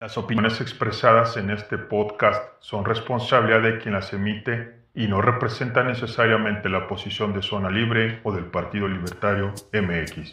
[0.00, 5.88] Las opiniones expresadas en este podcast son responsabilidad de quien las emite y no representan
[5.88, 10.32] necesariamente la posición de Zona Libre o del Partido Libertario MX.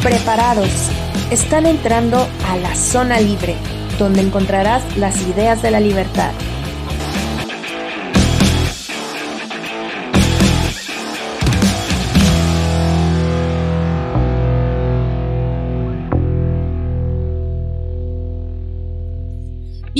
[0.00, 0.92] Preparados.
[1.32, 3.56] Están entrando a la Zona Libre,
[3.98, 6.30] donde encontrarás las ideas de la libertad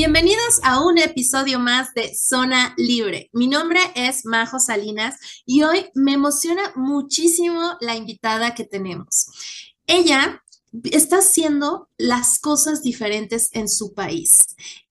[0.01, 3.31] Bienvenidos a un episodio más de Zona Libre.
[3.33, 9.27] Mi nombre es Majo Salinas y hoy me emociona muchísimo la invitada que tenemos.
[9.89, 10.45] Ella
[10.85, 14.37] está haciendo las cosas diferentes en su país.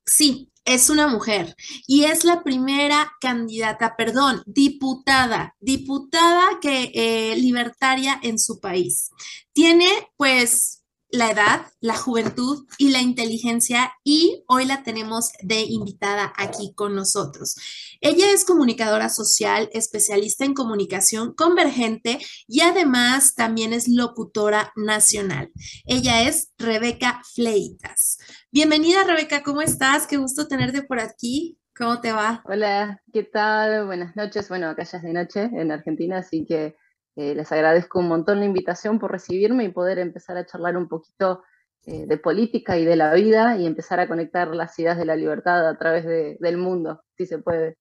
[0.06, 1.56] Sí, es una mujer
[1.88, 9.12] y es la primera candidata, perdón, diputada, diputada que eh, libertaria en su país.
[9.54, 10.77] Tiene pues
[11.10, 16.96] la edad, la juventud y la inteligencia y hoy la tenemos de invitada aquí con
[16.96, 17.56] nosotros.
[18.02, 25.52] Ella es comunicadora social, especialista en comunicación convergente y además también es locutora nacional.
[25.86, 28.18] Ella es Rebeca Fleitas.
[28.52, 30.08] Bienvenida Rebeca, ¿cómo estás?
[30.08, 31.58] Qué gusto tenerte por aquí.
[31.78, 32.42] ¿Cómo te va?
[32.46, 33.86] Hola, ¿qué tal?
[33.86, 34.50] Buenas noches.
[34.50, 36.76] Bueno, acá ya es de noche en Argentina, así que
[37.18, 40.88] eh, les agradezco un montón la invitación por recibirme y poder empezar a charlar un
[40.88, 41.44] poquito
[41.88, 45.16] eh, de política y de la vida y empezar a conectar las ideas de la
[45.16, 47.76] libertad a través del mundo, si se puede.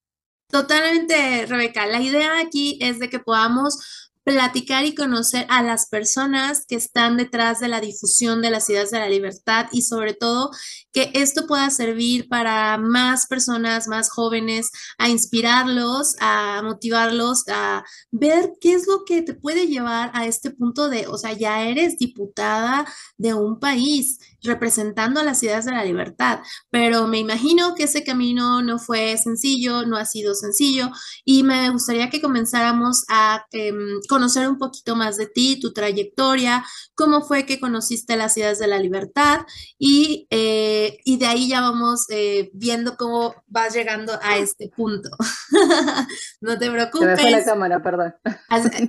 [0.49, 1.85] Totalmente, Rebeca.
[1.85, 7.15] La idea aquí es de que podamos platicar y conocer a las personas que están
[7.15, 10.51] detrás de la difusión de las ideas de la libertad y sobre todo
[10.91, 18.51] que esto pueda servir para más personas, más jóvenes, a inspirarlos, a motivarlos, a ver
[18.59, 21.97] qué es lo que te puede llevar a este punto de, o sea, ya eres
[21.97, 22.85] diputada
[23.17, 26.39] de un país representando las ideas de la libertad,
[26.69, 30.89] pero me imagino que ese camino no fue sencillo, no ha sido sencillo
[31.25, 36.63] y me gustaría que comenzáramos a em, conocer un poquito más de ti, tu trayectoria,
[36.95, 39.41] cómo fue que conociste las ideas de la libertad
[39.77, 45.09] y, eh, y de ahí ya vamos eh, viendo cómo vas llegando a este punto.
[46.41, 47.07] no te preocupes.
[47.07, 48.13] Me fue la cámara, perdón.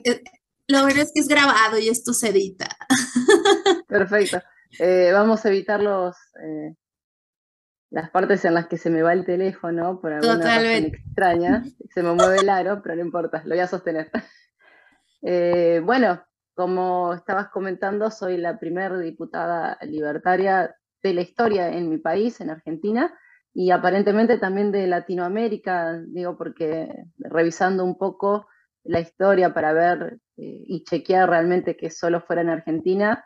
[0.04, 0.22] Eh,
[0.69, 2.69] lo bueno es que es grabado y esto se edita.
[3.88, 4.42] Perfecto.
[4.79, 6.75] Eh, vamos a evitar los, eh,
[7.91, 11.65] las partes en las que se me va el teléfono por alguna razón extraña.
[11.95, 14.11] Se me mueve el aro, pero no importa, lo voy a sostener.
[15.21, 16.23] Eh, bueno,
[16.55, 22.50] como estabas comentando, soy la primera diputada libertaria de la historia en mi país, en
[22.50, 23.12] Argentina,
[23.53, 28.47] y aparentemente también de Latinoamérica, digo, porque revisando un poco
[28.85, 33.25] la historia para ver y chequear realmente que solo fuera en Argentina,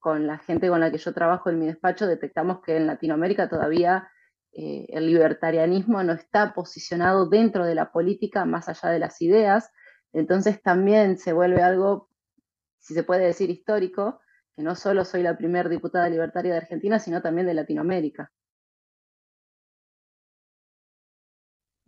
[0.00, 3.48] con la gente con la que yo trabajo en mi despacho, detectamos que en Latinoamérica
[3.48, 4.08] todavía
[4.52, 9.70] eh, el libertarianismo no está posicionado dentro de la política más allá de las ideas,
[10.12, 12.08] entonces también se vuelve algo,
[12.78, 14.20] si se puede decir, histórico,
[14.56, 18.32] que no solo soy la primera diputada libertaria de Argentina, sino también de Latinoamérica.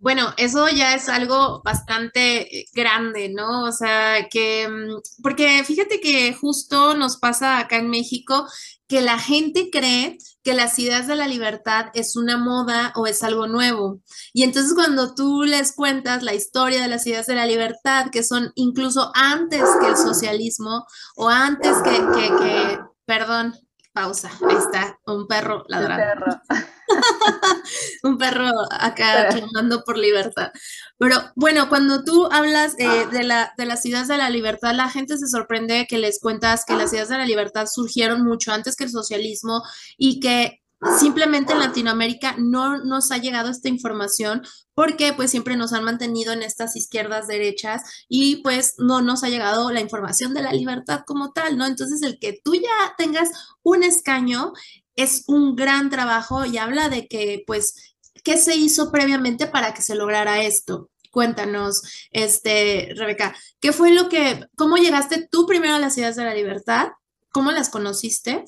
[0.03, 3.63] Bueno, eso ya es algo bastante eh, grande, ¿no?
[3.63, 8.49] O sea, que, mm, porque fíjate que justo nos pasa acá en México
[8.89, 13.23] que la gente cree que las ideas de la libertad es una moda o es
[13.23, 14.01] algo nuevo.
[14.33, 18.25] Y entonces cuando tú les cuentas la historia de las ideas de la libertad, que
[18.25, 20.85] son incluso antes que el socialismo
[21.15, 23.55] o antes que, que, que perdón,
[23.93, 26.41] pausa, ahí está, un perro ladrando.
[28.03, 30.51] un perro acá clamando por libertad.
[30.99, 34.89] Pero bueno, cuando tú hablas eh, de, la, de las ideas de la libertad, la
[34.89, 38.77] gente se sorprende que les cuentas que las ideas de la libertad surgieron mucho antes
[38.77, 39.63] que el socialismo
[39.97, 40.62] y que
[40.99, 44.43] simplemente en Latinoamérica no nos ha llegado esta información
[44.75, 49.29] porque pues siempre nos han mantenido en estas izquierdas derechas y pues no nos ha
[49.29, 51.67] llegado la información de la libertad como tal, ¿no?
[51.67, 53.29] Entonces el que tú ya tengas
[53.63, 54.53] un escaño
[54.97, 57.95] es un gran trabajo y habla de que pues
[58.25, 60.91] qué se hizo previamente para que se lograra esto.
[61.11, 66.25] Cuéntanos, este, Rebeca, ¿qué fue lo que, cómo llegaste tú primero a las ideas de
[66.25, 66.89] la libertad?
[67.31, 68.47] ¿Cómo las conociste?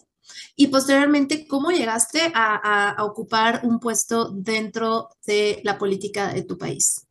[0.57, 7.07] Y posteriormente, ¿cómo llegaste a, ocupar un puesto dentro de la política de tu país?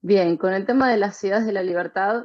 [0.00, 2.24] Bien, con el tema de las ciudades de la libertad,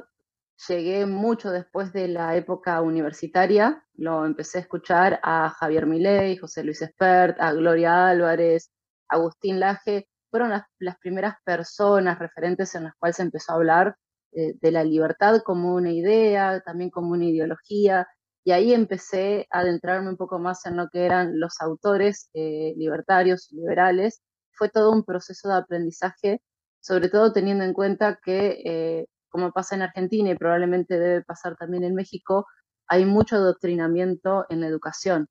[0.66, 3.84] llegué mucho después de la época universitaria.
[3.94, 8.72] Lo empecé a escuchar a Javier Milei, José Luis Espert, a Gloria Álvarez,
[9.08, 10.08] Agustín Laje.
[10.30, 13.96] Fueron las, primeras personas referentes en las cuales se empezó a hablar
[14.32, 18.08] eh, de la libertad como una idea, también como una ideología,
[18.48, 22.72] y ahí empecé a adentrarme un poco más en lo que eran los autores eh,
[22.78, 24.22] libertarios, liberales.
[24.52, 26.40] Fue todo un proceso de aprendizaje,
[26.80, 31.56] sobre todo teniendo en cuenta que, eh, como pasa en Argentina y probablemente debe pasar
[31.56, 32.46] también en México,
[32.86, 35.28] hay mucho adoctrinamiento en la educación.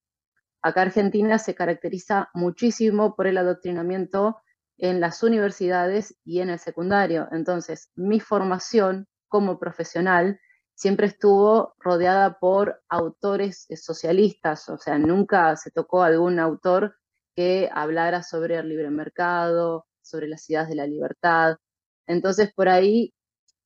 [0.61, 4.37] Acá Argentina se caracteriza muchísimo por el adoctrinamiento
[4.77, 7.27] en las universidades y en el secundario.
[7.31, 10.39] Entonces, mi formación como profesional
[10.77, 16.95] siempre estuvo rodeada por autores eh, socialistas, o sea, nunca se tocó algún autor
[17.35, 21.57] que hablara sobre el libre mercado, sobre las ideas de la libertad.
[22.05, 23.13] Entonces, por ahí,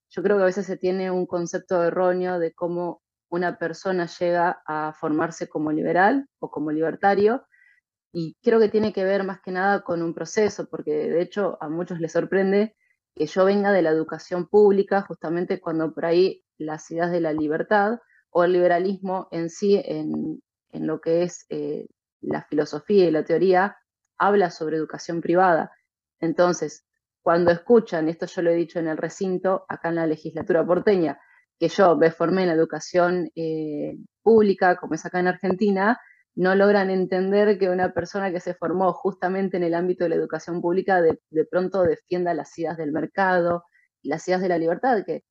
[0.10, 4.62] yo creo que a veces se tiene un concepto erróneo de cómo una persona llega
[4.66, 7.46] a formarse como liberal o como libertario,
[8.14, 11.58] y creo que tiene que ver más que nada con un proceso, porque de hecho
[11.62, 12.76] a muchos les sorprende
[13.16, 17.34] que yo venga de la educación pública, justamente cuando por ahí las ideas de la
[17.34, 18.00] libertad
[18.30, 20.42] o el liberalismo en sí, en,
[20.74, 21.88] lo que es eh,
[22.22, 23.78] la filosofía y la teoría,
[24.18, 25.72] habla sobre educación privada.
[26.20, 26.86] Entonces,
[27.22, 31.20] cuando escuchan, esto yo lo he dicho en el recinto, acá en la legislatura porteña,
[31.60, 36.00] que yo me formé en la educación eh, pública, como es acá en Argentina,
[36.36, 40.16] no logran entender que una persona que se formó justamente en el ámbito de la
[40.16, 41.20] educación pública de,
[41.50, 43.66] pronto defienda las ideas del mercado,
[44.02, 45.24] las ideas de la libertad, que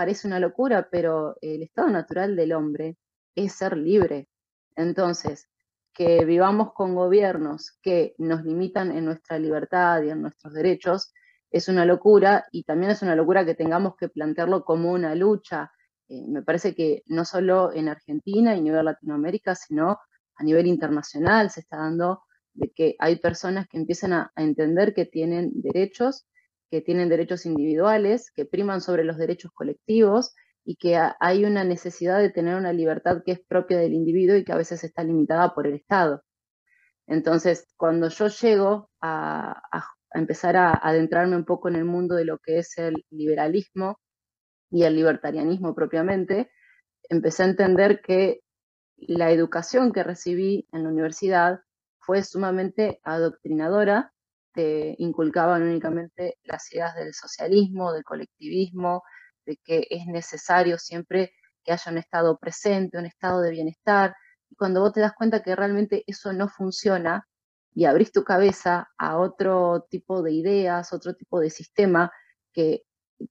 [0.00, 2.96] parece una locura, pero el estado natural del hombre
[3.34, 4.28] es ser libre.
[4.74, 5.50] Entonces,
[5.92, 11.12] que vivamos con gobiernos que nos limitan en nuestra libertad y en nuestros derechos
[11.50, 15.70] es una locura y también es una locura que tengamos que plantearlo como una lucha.
[16.08, 19.98] Eh, me parece que no solo en Argentina y a nivel Latinoamérica, sino
[20.34, 22.22] a nivel internacional se está dando
[22.54, 26.26] de que hay personas que empiezan a, entender que tienen derechos,
[26.70, 30.34] que tienen derechos individuales, que priman sobre los derechos colectivos
[30.64, 34.44] y que hay una necesidad de tener una libertad que es propia del individuo y
[34.44, 36.22] que a veces está limitada por el Estado.
[37.06, 39.60] Entonces, cuando yo llego a,
[40.12, 43.98] empezar a adentrarme un poco en el mundo de lo que es el liberalismo
[44.70, 46.50] y el libertarianismo propiamente,
[47.08, 48.40] empecé a entender que
[48.96, 51.60] la educación que recibí en la universidad
[51.98, 54.12] fue sumamente adoctrinadora,
[54.52, 59.02] te inculcaban únicamente las ideas del socialismo, del colectivismo,
[59.46, 61.32] de que es necesario siempre
[61.64, 64.14] que haya un estado presente, un estado de bienestar.
[64.48, 67.26] Y cuando vos te das cuenta que realmente eso no funciona
[67.74, 72.12] y abrís tu cabeza a otro tipo de ideas, otro tipo de sistema
[72.52, 72.82] que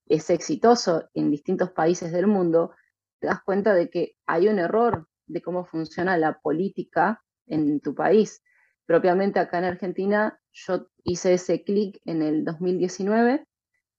[0.06, 2.74] es exitoso en distintos países del mundo,
[3.19, 7.94] te das cuenta de que hay un error de cómo funciona la política en tu
[7.94, 8.42] país.
[8.89, 13.45] Propiamente acá en Argentina, yo hice ese clic en el 2019,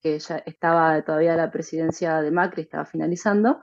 [0.02, 3.62] que ya estaba todavía la presidencia de Macri, estaba finalizando,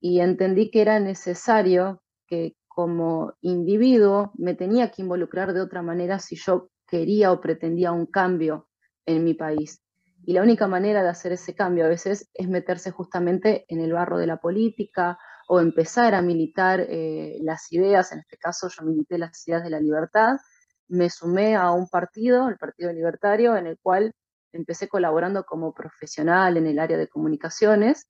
[0.00, 6.20] y entendí que era necesario que como individuo me tenía que involucrar de otra manera
[6.20, 8.66] si yo quería o pretendía un cambio
[9.04, 9.82] en mi país.
[10.24, 13.92] Y la única manera de hacer ese cambio a veces es meterse justamente en el
[13.92, 18.84] barro de la política o empezar a militar eh, las ideas, en este caso yo
[18.84, 20.36] milité las ideas de la libertad,
[20.88, 24.12] me sumé a un partido, el Partido Libertario, en el cual
[24.52, 28.08] empecé colaborando como profesional en el área de comunicaciones,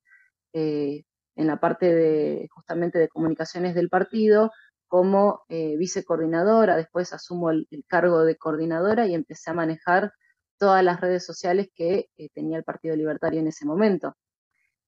[0.52, 1.04] eh,
[1.36, 4.52] en la parte de justamente de comunicaciones del partido,
[4.88, 10.12] como eh, vicecoordinadora, después asumo el, cargo de coordinadora y empecé a manejar
[10.58, 14.16] todas las redes sociales que tenía el Partido Libertario en ese momento.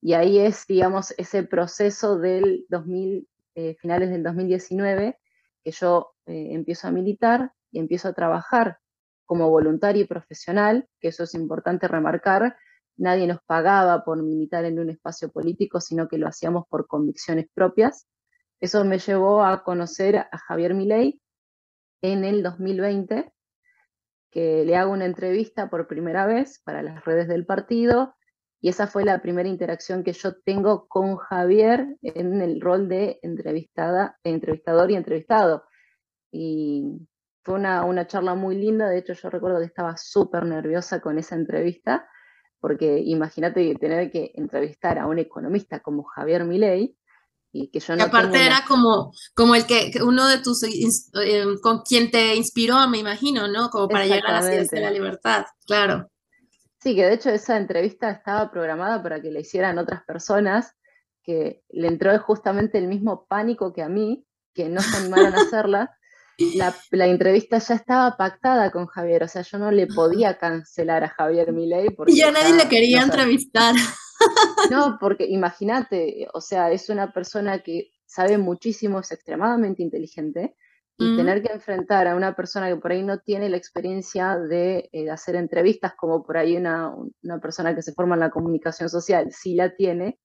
[0.01, 5.19] Y ahí es, digamos, ese proceso del 2000, eh, finales del 2019,
[5.65, 8.79] que yo eh, empiezo a militar y empiezo a trabajar
[9.27, 12.57] como voluntario y profesional, que eso es importante remarcar.
[12.97, 17.47] Nadie nos pagaba por militar en un espacio político, sino que lo hacíamos por convicciones
[17.53, 18.09] propias.
[18.61, 21.21] Eso me llevó a conocer a Javier Milei
[22.03, 23.33] en el 2020,
[24.31, 28.15] que le hago una entrevista por primera vez para las redes del partido
[28.61, 33.21] y esa fue la primera interacción que yo tengo con Javier en el rol de
[33.23, 35.65] entrevistada, entrevistador y entrevistado.
[36.33, 37.07] Y
[37.45, 41.19] fue una, una charla muy linda, de hecho yo recuerdo que estaba súper nerviosa con
[41.19, 42.09] esa entrevista,
[42.61, 46.97] porque imagínate tener que entrevistar a un economista como Javier Milei,
[47.53, 48.05] y que yo no...
[48.05, 52.99] aparte era como, como el que, uno de tus, eh, con quien te inspiró, me
[52.99, 53.71] imagino, ¿no?
[53.71, 56.11] Como para llegar a la la libertad, claro.
[56.89, 60.75] Sí, que de hecho esa entrevista estaba programada para que la hicieran otras personas,
[61.23, 65.37] que le entró justamente el mismo pánico que a mí, que no se animaron a
[65.43, 65.95] hacerla.
[66.91, 71.11] La, entrevista ya estaba pactada con Javier, o sea, yo no le podía cancelar a
[71.11, 71.91] Javier Milei.
[71.91, 73.75] Porque y ya nadie le quería entrevistar.
[74.71, 80.57] No, porque imagínate, o sea, es una persona que sabe muchísimo, es extremadamente inteligente,
[81.01, 84.89] y tener que enfrentar a una persona que por ahí no tiene la experiencia de,
[84.93, 86.93] eh, hacer entrevistas, como por ahí una,
[87.41, 90.19] persona que se forma en la comunicación social sí la tiene,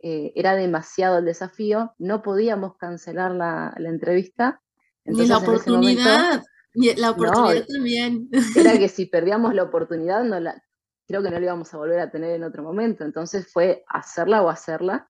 [0.00, 4.60] eh, era demasiado el desafío, no podíamos cancelar la, entrevista.
[5.06, 6.42] Ni la oportunidad,
[6.74, 8.28] la oportunidad también.
[8.56, 10.62] Era que si perdíamos la oportunidad, no la,
[11.06, 13.04] creo que no la íbamos a volver a tener en otro momento.
[13.04, 15.08] Entonces fue hacerla o hacerla.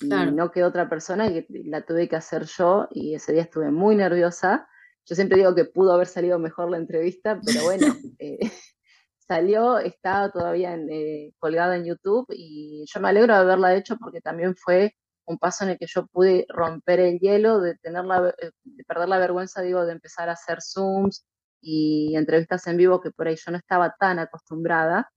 [0.00, 3.70] Y no quedó otra persona y la tuve que hacer yo y ese día estuve
[3.70, 4.68] muy nerviosa.
[5.06, 7.86] Yo siempre digo que pudo haber salido mejor la entrevista, pero bueno,
[8.18, 8.38] eh,
[9.18, 13.96] salió, está todavía en, eh, colgada en YouTube y yo me alegro de haberla hecho
[13.96, 14.94] porque también fue
[15.24, 18.84] un paso en el que yo pude romper el hielo, de, tener la, eh, de
[18.84, 21.24] perder la vergüenza, digo, de empezar a hacer Zooms
[21.60, 25.10] y entrevistas en vivo que por ahí yo no estaba tan acostumbrada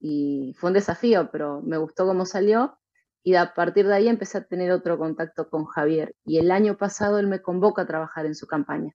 [0.00, 2.78] y fue un desafío, pero me gustó cómo salió
[3.22, 6.76] y a partir de ahí empecé a tener otro contacto con Javier y el año
[6.76, 8.92] pasado él me convoca a trabajar en su campaña.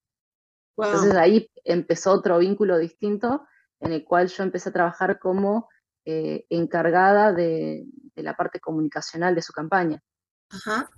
[0.78, 3.48] Entonces ahí empezó otro vínculo distinto
[3.80, 5.70] en el cual yo empecé a trabajar como
[6.06, 10.02] eh, encargada de, la parte comunicacional de su campaña.
[10.50, 10.90] Ajá.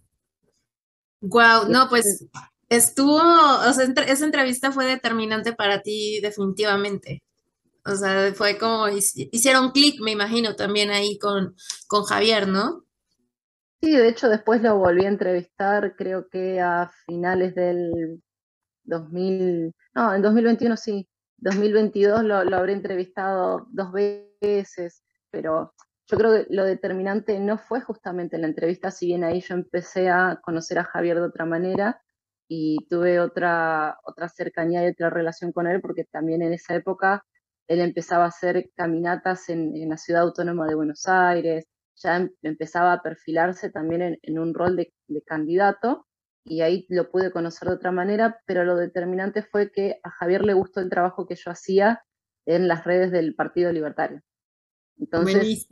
[1.22, 2.26] Wow, no, pues
[2.70, 7.24] estuvo, o sea, esa entrevista fue determinante para ti definitivamente.
[7.86, 11.56] O sea, fue como, hicieron clic, me imagino, también ahí con,
[11.88, 12.86] con Javier, ¿no?
[13.82, 18.22] Sí, de hecho después lo volví a entrevistar, creo que a finales del
[18.84, 21.08] 2000, no, en 2021 sí,
[21.38, 25.74] 2022 lo, lo habré entrevistado dos veces, pero
[26.08, 30.10] yo creo que lo determinante no fue justamente la entrevista, si bien ahí yo empecé
[30.10, 32.02] a conocer a Javier de otra manera
[32.48, 37.24] y tuve otra, otra cercanía y otra relación con él, porque también en esa época
[37.68, 41.68] él empezaba a hacer caminatas en, la ciudad autónoma de Buenos Aires,
[42.02, 44.94] ya em, empezaba a perfilarse también en, un rol de,
[45.26, 46.08] candidato
[46.44, 50.44] y ahí lo pude conocer de otra manera, pero lo determinante fue que a Javier
[50.44, 52.04] le gustó el trabajo que yo hacía
[52.46, 54.22] en las redes del Partido Libertario.
[54.98, 55.68] Entonces,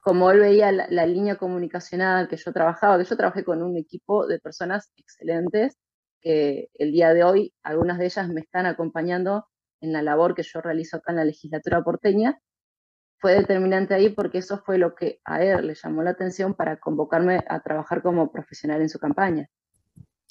[0.00, 3.76] como él veía la, la, línea comunicacional que yo trabajaba, que yo trabajé con un
[3.76, 5.76] equipo de personas excelentes,
[6.20, 9.46] que el día de hoy algunas de ellas me están acompañando
[9.80, 12.38] en la labor que yo realizo acá en la legislatura porteña,
[13.20, 16.78] fue determinante ahí porque eso fue lo que a él le llamó la atención para
[16.78, 19.48] convocarme a trabajar como profesional en su campaña.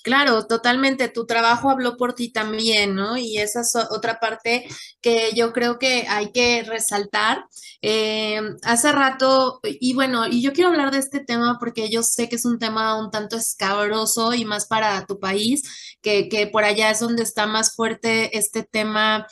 [0.02, 1.10] Claro, totalmente.
[1.10, 3.18] Tu trabajo habló por ti también, ¿no?
[3.18, 4.66] Y esa es otra parte
[5.02, 7.46] que yo creo que hay que resaltar.
[7.82, 12.30] Eh, hace rato, y bueno, y yo quiero hablar de este tema porque yo sé
[12.30, 16.64] que es un tema un tanto escabroso y más para tu país, que, que por
[16.64, 19.28] allá es donde está más fuerte este tema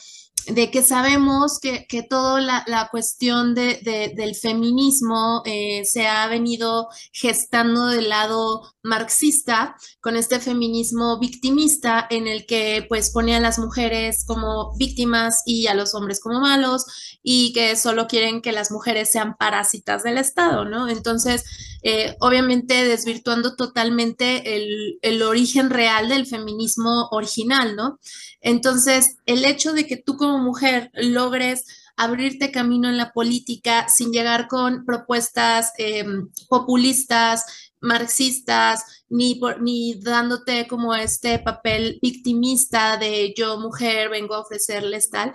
[0.48, 6.88] de que sabemos que, que toda la, cuestión de, del feminismo eh, se ha venido
[7.12, 13.58] gestando del lado marxista, con este feminismo victimista en el que pues pone a las
[13.58, 16.86] mujeres como víctimas y a los hombres como malos
[17.22, 20.88] y que solo quieren que las mujeres sean parásitas del Estado, ¿no?
[20.88, 21.44] Entonces,
[21.82, 27.98] eh, obviamente desvirtuando totalmente el, el origen real del feminismo original, ¿no?
[28.40, 31.64] Entonces, el hecho de que tú como mujer logres
[31.98, 40.68] abrirte camino en la política sin llegar con propuestas em, populistas, marxistas, ni, ni dándote
[40.68, 45.32] como este papel victimista de yo mujer vengo a ofrecerles tal,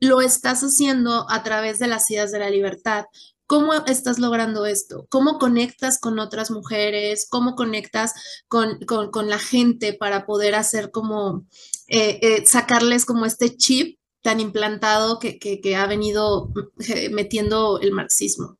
[0.00, 3.04] lo estás haciendo a través de las ideas de la libertad.
[3.46, 5.06] ¿Cómo estás logrando esto?
[5.10, 7.26] ¿Cómo conectas con otras mujeres?
[7.30, 8.12] ¿Cómo conectas
[8.46, 8.78] con,
[9.26, 11.46] la gente para poder hacer como,
[11.88, 16.50] eh, eh, sacarles como este chip tan implantado que, ha venido
[16.88, 18.58] eh, metiendo el marxismo?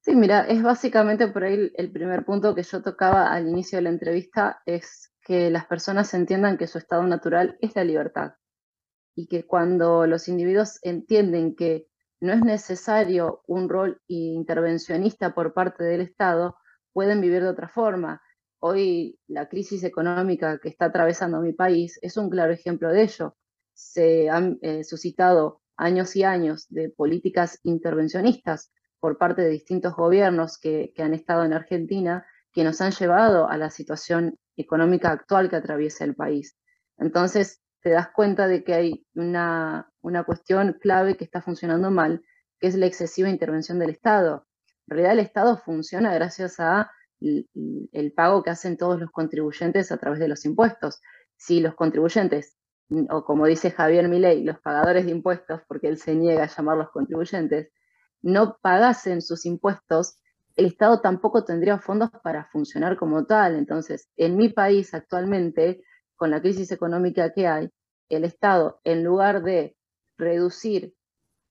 [0.00, 3.82] Sí, mira, es básicamente por ahí el primer punto que yo tocaba al inicio de
[3.82, 8.34] la entrevista, es que las personas entiendan que su estado natural es la libertad
[9.16, 11.88] y que cuando los individuos entienden que
[12.20, 16.56] no es necesario un rol intervencionista por parte del Estado,
[16.92, 18.22] pueden vivir de otra forma.
[18.58, 23.36] Hoy la crisis económica que está atravesando mi país es un claro ejemplo de ello.
[23.76, 30.58] Se han eh, suscitado años y años de políticas intervencionistas por parte de distintos gobiernos
[30.58, 35.56] que, han estado en Argentina, que nos han llevado a la situación económica actual que
[35.56, 36.56] atraviesa el país.
[36.96, 39.92] Entonces, te das cuenta de que hay una,
[40.24, 42.24] cuestión clave que está funcionando mal,
[42.58, 44.46] que es la excesiva intervención del Estado.
[44.88, 46.90] En realidad el Estado funciona gracias a
[47.20, 51.02] el, pago que hacen todos los contribuyentes a través de los impuestos.
[51.36, 52.56] Si los contribuyentes,
[53.10, 56.90] o como dice Javier Milei, los pagadores de impuestos, porque él se niega a llamarlos
[56.90, 57.70] contribuyentes,
[58.22, 60.18] no pagasen sus impuestos,
[60.56, 63.56] el Estado tampoco tendría fondos para funcionar como tal.
[63.56, 65.82] Entonces, en mi país actualmente,
[66.16, 67.70] con la crisis económica que hay,
[68.08, 69.76] el Estado, en lugar de
[70.16, 70.94] reducir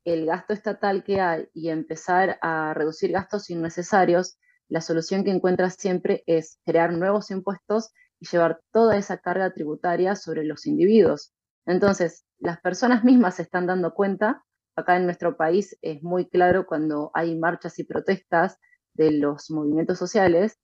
[0.06, 4.38] el gasto estatal que hay y empezar a reducir gastos innecesarios,
[4.68, 10.15] la solución que encuentra siempre es crear nuevos impuestos y llevar toda esa carga tributaria
[10.15, 11.34] sobre los individuos.
[11.65, 14.43] Entonces, las personas mismas se están dando cuenta,
[14.75, 18.57] acá en nuestro país es muy claro cuando hay marchas y protestas
[18.93, 20.60] de los movimientos sociales,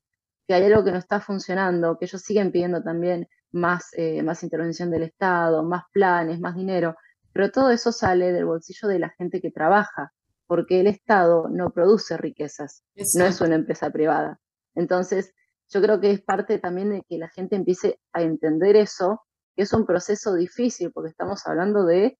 [0.47, 4.43] que hay algo que no está funcionando, que ellos siguen pidiendo también más, eh, más
[4.43, 6.95] intervención del Estado, más planes, más dinero,
[7.33, 10.13] pero todo eso sale del bolsillo de la gente que trabaja,
[10.47, 12.83] porque el Estado no produce riquezas,
[13.15, 14.39] no es una empresa privada.
[14.75, 15.33] Entonces,
[15.71, 19.21] yo creo que es parte también de que la gente empiece a entender eso,
[19.55, 22.19] que es un proceso difícil, porque estamos hablando de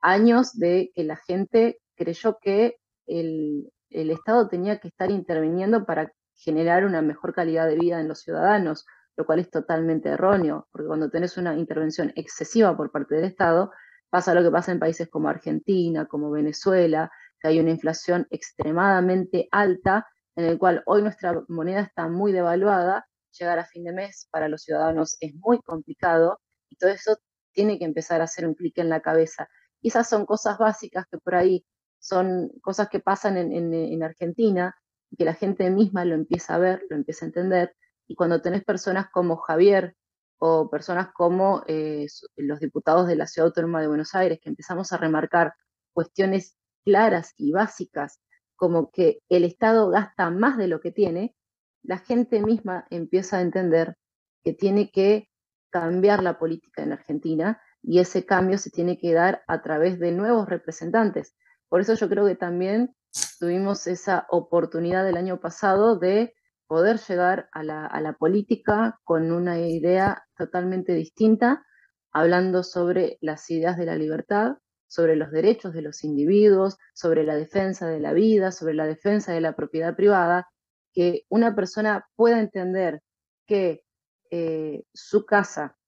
[0.00, 6.12] años de que la gente creyó que el, el Estado tenía que estar interviniendo para
[6.34, 10.86] generar una mejor calidad de vida en los ciudadanos, lo cual es totalmente erróneo, porque
[10.86, 13.72] cuando tenés una intervención excesiva por parte del Estado,
[14.10, 19.48] pasa lo que pasa en países como Argentina, como Venezuela, que hay una inflación extremadamente
[19.50, 23.06] alta, en el cual hoy nuestra moneda está muy devaluada,
[23.38, 27.16] llegar a fin de mes para los ciudadanos es muy complicado, y todo eso
[27.52, 29.48] tiene que empezar a hacer un clic en la cabeza.
[29.80, 31.64] Y esas son cosas básicas que por ahí
[31.98, 34.74] son cosas que pasan en, en, Argentina,
[35.10, 37.74] y que la gente misma lo empieza a ver, lo empieza a entender,
[38.08, 39.96] y cuando tenés personas como Javier
[40.38, 44.92] o personas como eh, los diputados de la Ciudad Autónoma de Buenos Aires, que empezamos
[44.92, 45.54] a remarcar
[45.92, 48.20] cuestiones claras y básicas,
[48.62, 51.34] como que el Estado gasta más de lo que tiene,
[51.82, 53.96] la gente misma empieza a entender
[54.44, 55.28] que tiene que
[55.70, 60.12] cambiar la política en Argentina y ese cambio se tiene que dar a través de
[60.12, 61.34] nuevos representantes.
[61.68, 62.94] Por eso yo creo que también
[63.40, 66.32] tuvimos esa oportunidad el año pasado de
[66.68, 71.66] poder llegar a la, política con una idea totalmente distinta,
[72.12, 74.58] hablando sobre las ideas de la libertad,
[74.92, 79.32] sobre los derechos de los individuos, sobre la defensa de la vida, sobre la defensa
[79.32, 80.50] de la propiedad privada,
[80.92, 83.00] que una persona pueda entender
[83.46, 83.86] que
[84.30, 85.78] eh, su casa,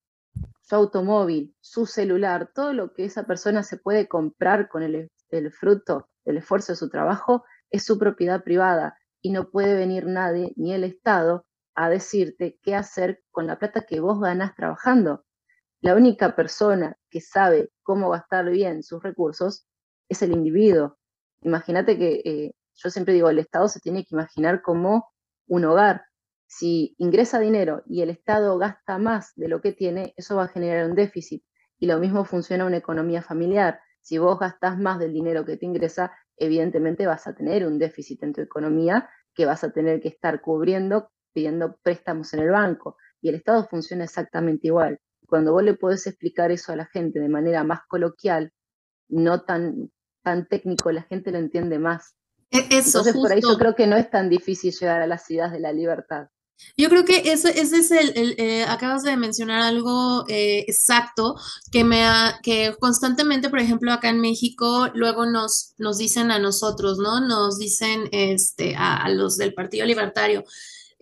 [0.63, 5.53] su automóvil, su celular, todo lo que esa persona se puede comprar con el, el
[5.53, 10.55] fruto del esfuerzo de su trabajo, es su propiedad privada y no puede venir nadie,
[10.57, 15.27] ni el Estado, a decirte qué hacer con la plata que vos ganas trabajando.
[15.83, 19.69] La única persona que sabe cómo gastar bien sus recursos
[20.09, 20.99] es el individuo.
[21.43, 25.13] Imagínate que eh, yo siempre digo, el Estado se tiene que imaginar como
[25.47, 26.07] un hogar.
[26.49, 30.49] Si ingresa dinero y el Estado gasta más de lo que tiene, eso va a
[30.49, 31.45] generar un déficit.
[31.79, 33.79] Y lo mismo funciona una economía familiar.
[34.03, 38.25] Si vos gastás más del dinero que te ingresa, evidentemente vas a tener un déficit
[38.25, 42.97] en tu economía que vas a tener que estar cubriendo pidiendo préstamos en el banco.
[43.21, 44.99] Y el Estado funciona exactamente igual.
[45.27, 48.53] Cuando vos le podés explicar eso a la gente de manera más coloquial,
[49.09, 49.91] no tan,
[50.23, 52.15] tan técnico, la gente lo entiende más.
[52.51, 55.31] E, eso, Entonces, por ahí yo creo que no es tan difícil llegar a las
[55.31, 56.29] ideas de la libertad.
[56.77, 61.35] Yo creo que ese, ese es el, eh, acabas de mencionar algo eh, exacto
[61.73, 66.39] que me ha, que constantemente, por ejemplo, acá en México, luego nos, nos dicen a
[66.39, 67.21] nosotros, ¿no?
[67.21, 70.45] Nos dicen este, a los del Partido Libertario,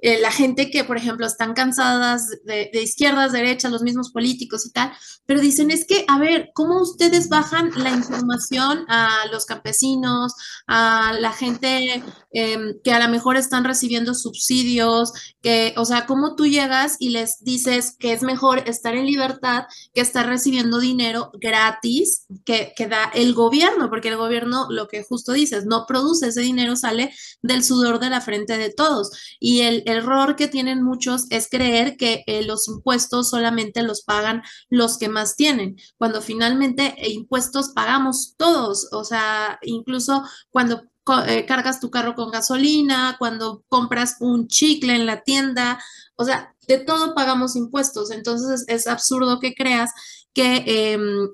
[0.04, 4.72] eh, la gente que, por ejemplo, están cansadas de, izquierdas, derechas, los mismos políticos y
[4.72, 4.92] tal,
[5.26, 10.34] pero dicen, es que, a ver, ¿cómo ustedes bajan la información a los campesinos,
[10.66, 16.34] a la gente em, que a lo mejor están recibiendo subsidios, que, o sea, cómo
[16.34, 21.30] tú llegas y les dices que es mejor estar en libertad que estar recibiendo dinero
[21.34, 26.26] gratis que, que da el gobierno, porque el gobierno, lo que justo dices, no produce
[26.28, 29.12] ese dinero, sale del sudor de la frente de todos.
[29.38, 34.42] Y el error que tienen muchos es creer que eh, los impuestos solamente los pagan
[34.68, 40.82] los que más tienen, cuando finalmente eh, impuestos pagamos todos, o sea, incluso cuando
[41.26, 45.78] eh, cargas tu carro con gasolina, cuando compras un chicle en la tienda,
[46.16, 49.90] o sea, de todo pagamos impuestos, entonces es absurdo que creas
[50.32, 51.28] que em,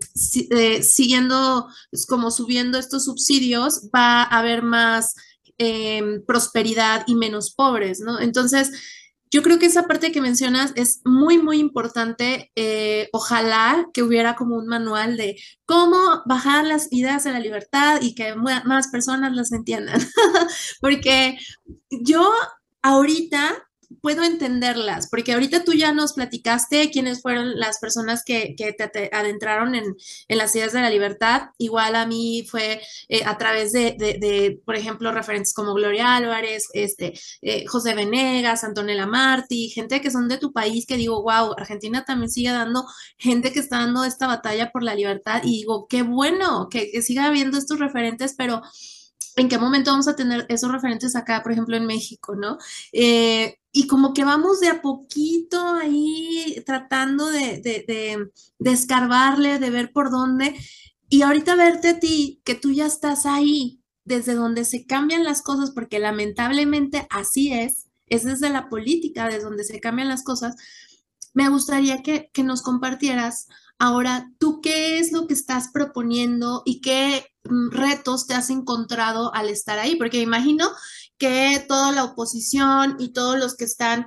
[0.83, 1.69] siguiendo,
[2.09, 5.15] como subiendo estos subsidios, va a haber más
[5.61, 8.21] Em, prosperidad y menos pobres, ¿no?
[8.21, 8.71] Entonces,
[9.29, 12.53] yo creo que esa parte que mencionas es muy, muy importante.
[12.55, 18.01] Eh, ojalá que hubiera como un manual de cómo bajar las ideas de la libertad
[18.01, 20.01] y que más personas las entiendan.
[20.81, 21.37] Porque
[21.91, 22.33] yo
[22.81, 23.68] ahorita
[24.01, 29.75] puedo entenderlas, porque ahorita tú ya nos platicaste quiénes fueron las personas que, te, adentraron
[29.75, 29.97] en,
[30.29, 31.51] las ideas de la libertad.
[31.59, 37.19] Igual a mí fue eh, a través de, por ejemplo, referentes como Gloria Álvarez, este,
[37.43, 42.05] eh, José Venegas, Antonella Martí, gente que son de tu país que digo, wow, Argentina
[42.05, 42.85] también sigue dando
[43.17, 47.03] gente que está dando esta batalla por la libertad y digo, qué bueno que, que
[47.03, 48.63] siga habiendo estos referentes, pero
[49.39, 52.59] en qué momento vamos a tener esos referentes acá, por ejemplo, en México, ¿no?
[52.93, 57.61] Eh, y como que vamos de a poquito ahí tratando de,
[58.59, 60.57] de, escarbarle, de ver por dónde.
[61.09, 65.43] Y ahorita verte a ti, que tú ya estás ahí, desde donde se cambian las
[65.43, 70.57] cosas, porque lamentablemente así es, es desde la política, desde donde se cambian las cosas,
[71.33, 73.47] me gustaría que, que nos compartieras
[73.79, 79.35] ahora tú qué es lo que estás proponiendo y qué Mm, retos te has encontrado
[79.35, 79.97] al estar ahí?
[79.97, 80.69] Porque imagino
[81.19, 84.07] que toda la oposición y todos los que están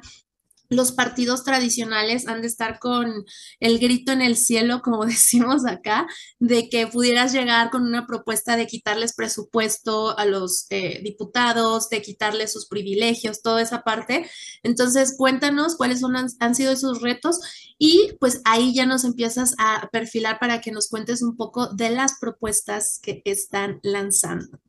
[0.72, 3.26] los partidos tradicionales han de estar con
[3.60, 6.08] el grito en el cielo, como decimos acá,
[6.40, 12.02] de que pudieras llegar con una propuesta de quitarles presupuesto a los eh, diputados, de
[12.02, 14.30] quitarles sus privilegios, toda esa parte.
[14.64, 17.40] Entonces, cuéntanos cuáles son, han, sido esos retos
[17.78, 21.90] y pues ahí ya nos empiezas a perfilar para que nos cuentes un poco de
[21.90, 24.60] las propuestas que están lanzando.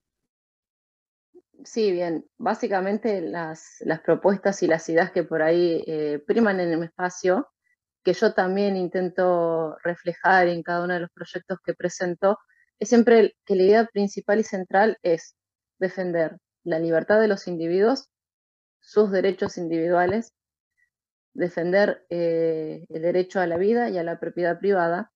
[1.65, 2.27] Sí, bien.
[2.39, 7.49] Básicamente las, las, propuestas y las ideas que por ahí eh, priman en el espacio,
[8.05, 12.39] que yo también intento reflejar en cada uno de los proyectos que presento,
[12.81, 15.37] es siempre que la idea principal y central es
[15.79, 18.09] defender la libertad de los individuos,
[18.81, 20.33] sus derechos individuales,
[21.35, 25.13] defender eh, el derecho a la vida y a la propiedad privada.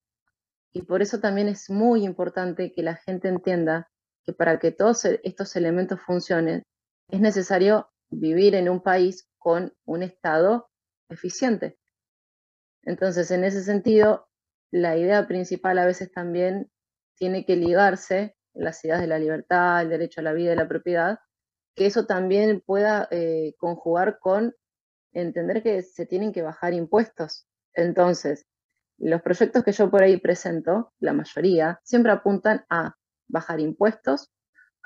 [0.72, 3.90] Y por eso también es muy importante que la gente entienda
[4.26, 6.62] que para que todos e, estos elementos funcionen
[7.08, 10.68] es necesario vivir en un país con un Estado
[11.08, 11.78] eficiente.
[12.82, 14.28] Entonces, en ese sentido,
[14.70, 16.70] la idea principal a veces también
[17.16, 20.68] tiene que ligarse las ideas de la libertad, el derecho a la vida y la
[20.68, 21.18] propiedad,
[21.74, 24.54] que eso también pueda eh, conjugar con
[25.12, 27.46] entender que se tienen que bajar impuestos.
[27.74, 28.46] Entonces,
[28.98, 32.96] los proyectos que yo por ahí presento, la mayoría, siempre apuntan a
[33.28, 34.32] bajar impuestos,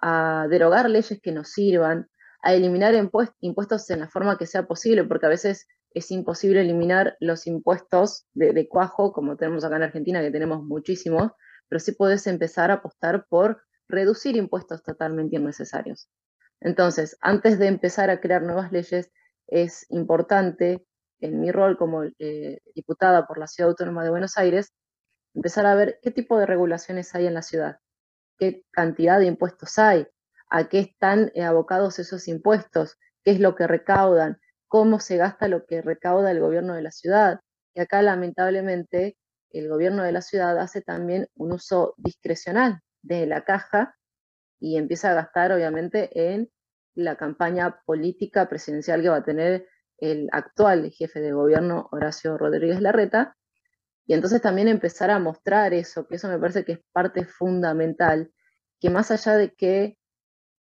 [0.03, 2.09] a derogar leyes que nos sirvan,
[2.43, 7.17] a eliminar impuestos en la forma que sea posible, porque a veces es imposible eliminar
[7.21, 11.33] los impuestos de, cuajo, como tenemos acá en Argentina, que tenemos muchísimos,
[11.69, 16.09] pero sí puedes empezar a apostar por reducir impuestos totalmente innecesarios.
[16.61, 19.11] Entonces, antes de empezar a crear nuevas leyes,
[19.49, 20.87] es importante,
[21.21, 24.73] en mi rol como eh, diputada por la Ciudad Autónoma de Buenos Aires,
[25.35, 27.79] empezar a ver qué tipo de regulaciones hay en la ciudad,
[28.41, 30.09] qué cantidad de impuestos hay,
[30.49, 35.47] a qué están eh, abocados esos impuestos, qué es lo que recaudan, cómo se gasta
[35.47, 37.41] lo que recauda el gobierno de la ciudad.
[37.75, 39.19] Y acá lamentablemente
[39.51, 43.95] el gobierno de la ciudad hace también un uso discrecional de la caja
[44.59, 46.51] y empieza a gastar obviamente en
[46.95, 52.81] la campaña política presidencial que va a tener el actual jefe de gobierno, Horacio Rodríguez
[52.81, 53.37] Larreta,
[54.11, 58.33] y entonces también empezar a mostrar eso, que eso me parece que es parte fundamental,
[58.81, 59.99] que más allá de que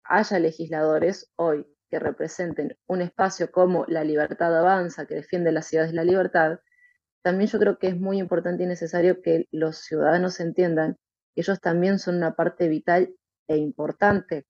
[0.04, 5.90] haya legisladores hoy que representen un espacio como la libertad avanza, que defiende las ciudades
[5.90, 6.60] de la libertad,
[7.24, 11.00] también yo creo que es muy importante y necesario que los ciudadanos entiendan
[11.34, 13.16] que ellos también son una parte vital
[13.48, 14.46] e importante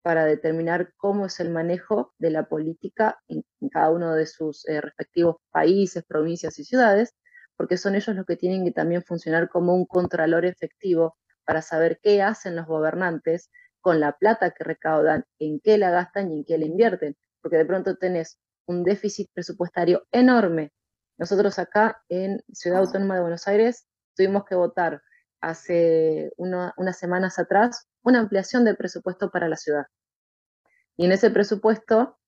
[0.00, 4.80] para determinar cómo es el manejo de la política en, cada uno de sus eh,
[4.80, 7.16] respectivos países, provincias y ciudades,
[7.58, 11.98] porque son ellos los que tienen que también funcionar como un contralor efectivo para saber
[12.00, 16.44] qué hacen los gobernantes con la plata que recaudan, en qué la gastan y en
[16.44, 20.72] qué la invierten, porque de pronto tenés un déficit presupuestario enorme.
[21.18, 25.02] Nosotros acá en Ciudad Autónoma de Buenos Aires tuvimos que votar
[25.40, 29.86] hace unas semanas atrás una ampliación del presupuesto para la ciudad.
[30.96, 32.18] Y en ese presupuesto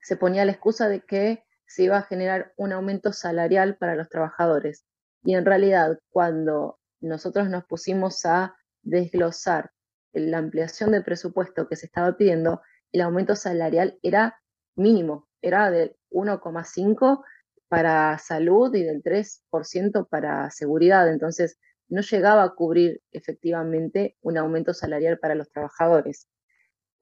[0.00, 4.08] se ponía la excusa de que se iba a generar un aumento salarial para los
[4.08, 4.84] trabajadores.
[5.22, 9.70] Y en realidad, cuando nosotros nos pusimos a desglosar
[10.12, 14.40] la ampliación de presupuesto que se estaba pidiendo, el aumento salarial era
[14.74, 17.22] mínimo, era del 1,5
[17.68, 21.08] para salud y del 3% para seguridad.
[21.08, 21.56] Entonces,
[21.88, 26.28] no llegaba a cubrir efectivamente un aumento salarial para los trabajadores.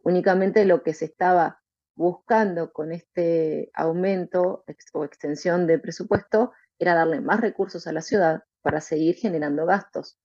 [0.03, 1.63] Únicamente lo que se estaba
[1.99, 8.45] buscando con este aumento o extensión de presupuesto era darle más recursos a la ciudad
[8.63, 10.17] para seguir generando gastos.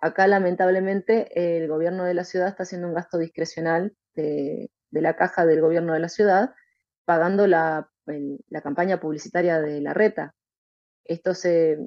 [0.00, 5.44] Acá lamentablemente el gobierno de la ciudad está haciendo un gasto discrecional de, la caja
[5.44, 6.54] del gobierno de la ciudad,
[7.04, 7.90] pagando la,
[8.62, 10.34] campaña publicitaria de la reta.
[11.04, 11.80] Esto se,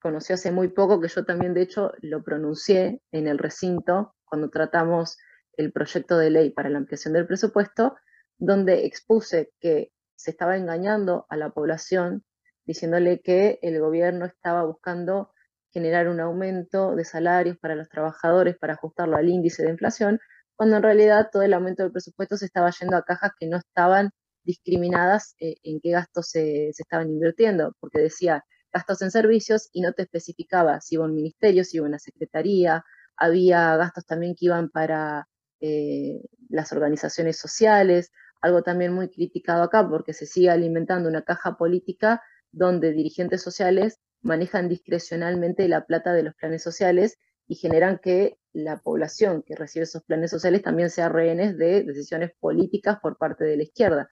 [0.00, 4.50] conoció hace muy poco, que yo también de hecho lo pronuncié en el recinto cuando
[4.50, 5.18] tratamos
[5.56, 7.96] el proyecto de ley para la ampliación del presupuesto,
[8.38, 12.24] donde expuse que se estaba engañando a la población
[12.64, 15.32] diciéndole que el gobierno estaba buscando
[15.72, 20.20] generar un aumento de salarios para los trabajadores para ajustarlo al índice de inflación,
[20.54, 23.58] cuando en realidad todo el aumento del presupuesto se estaba yendo a cajas que no
[23.58, 24.10] estaban
[24.44, 29.92] discriminadas eh, en qué gastos se, estaban invirtiendo, porque decía gastos en servicios y no
[29.92, 32.84] te especificaba si iba un ministerio, si iba una secretaría,
[33.16, 35.28] había gastos también que iban para
[35.60, 41.56] eh, las organizaciones sociales, algo también muy criticado acá porque se sigue alimentando una caja
[41.56, 42.22] política
[42.52, 48.78] donde dirigentes sociales manejan discrecionalmente la plata de los planes sociales y generan que la
[48.78, 53.56] población que recibe esos planes sociales también sea rehenes de decisiones políticas por parte de
[53.56, 54.10] la izquierda.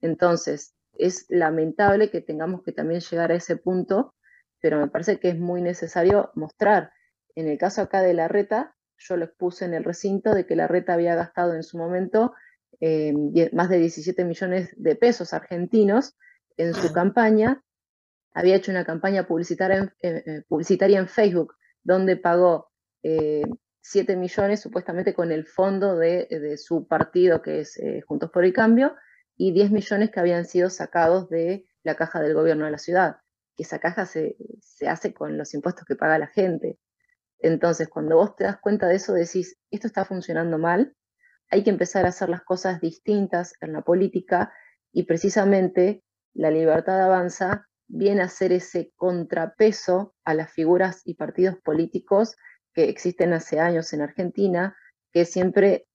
[0.00, 4.14] Entonces, es lamentable que tengamos que también llegar a ese punto,
[4.60, 6.92] pero me parece que es muy necesario mostrar.
[7.34, 10.56] En el caso acá de la reta, yo lo expuse en el recinto de que
[10.56, 12.32] la reta había gastado en su momento
[12.80, 13.12] eh,
[13.52, 16.16] más de 17 millones de pesos argentinos
[16.56, 17.64] en su campaña
[18.34, 22.70] había hecho una campaña publicitaria en, eh, eh, publicitaria en Facebook, donde pagó
[23.02, 23.44] 7
[24.12, 28.96] eh, millones supuestamente con el fondo de, su partido, que es Juntos por el Cambio,
[29.36, 33.16] y 10 millones que habían sido sacados de la caja del gobierno de la ciudad,
[33.56, 36.78] que esa caja se, se hace con los impuestos que paga la gente.
[37.38, 40.96] Entonces, cuando vos te das cuenta de eso, decís, esto está funcionando mal,
[41.54, 44.52] hay que empezar a hacer las cosas distintas en la política
[44.92, 51.56] y precisamente la libertad avanza viene a ser ese contrapeso a las figuras y partidos
[51.62, 52.34] políticos
[52.72, 54.76] que existen hace años en Argentina,
[55.12, 55.86] que siempre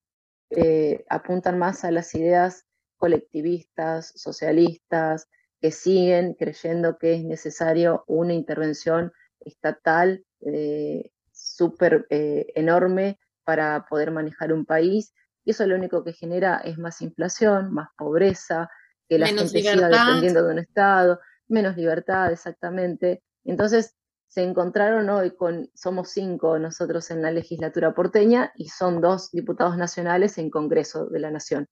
[0.48, 2.64] eh, apuntan más a las ideas
[2.96, 5.28] colectivistas, socialistas,
[5.60, 14.10] que siguen creyendo que es necesario una intervención estatal eh, súper eh, enorme para poder
[14.10, 15.12] manejar un país.
[15.50, 18.70] Y eso lo único que genera es más inflación, más pobreza,
[19.08, 23.24] que la gente siga dependiendo de un Estado, menos libertad, exactamente.
[23.42, 23.96] Entonces
[24.28, 29.76] se encontraron hoy con, somos cinco nosotros en la legislatura porteña y son dos diputados
[29.76, 31.66] nacionales en Congreso de la Nación.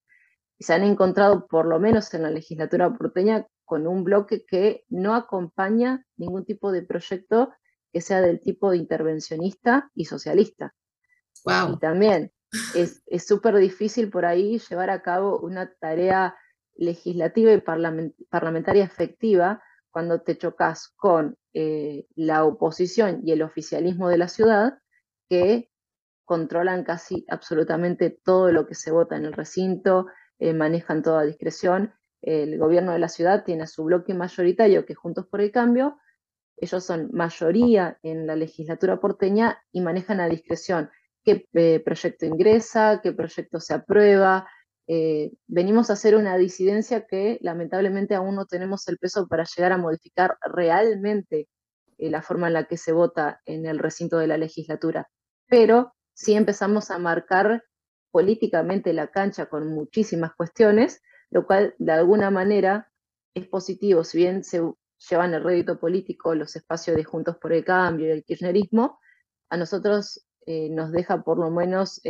[0.59, 4.83] Y se han encontrado, por lo menos en la legislatura porteña, con un bloque que
[4.89, 7.53] no acompaña ningún tipo de proyecto
[7.93, 10.75] que sea del tipo intervencionista y socialista.
[11.45, 11.75] Wow.
[11.75, 12.33] Y también
[12.75, 16.37] es súper difícil por ahí llevar a cabo una tarea
[16.79, 17.61] legislativa y
[18.31, 24.79] parlamentaria efectiva cuando te chocas con eh, la oposición y el oficialismo de la ciudad
[25.29, 25.71] que
[26.25, 30.07] controlan casi absolutamente todo lo que se vota en el recinto,
[30.39, 31.95] eh, manejan toda discreción.
[32.21, 35.99] El gobierno de la ciudad tiene su bloque mayoritario, que Juntos por el Cambio,
[36.57, 40.91] ellos son mayoría en la legislatura porteña y manejan a discreción
[41.29, 44.49] qué eh, proyecto ingresa, qué proyecto se aprueba,
[44.87, 49.73] eh, venimos a hacer una disidencia que lamentablemente aún no tenemos el peso para llegar
[49.73, 51.49] a modificar realmente
[51.99, 55.11] eh, la forma en la que se vota en el recinto de la legislatura.
[55.47, 57.63] Pero sí empezamos a marcar
[58.11, 62.91] políticamente la cancha con muchísimas cuestiones, lo cual de alguna manera
[63.35, 64.63] es positivo, si bien se
[65.11, 68.99] llevan el rédito político los espacios de Juntos por el Cambio y el kirchnerismo,
[69.51, 72.01] a nosotros eh, nos deja por lo menos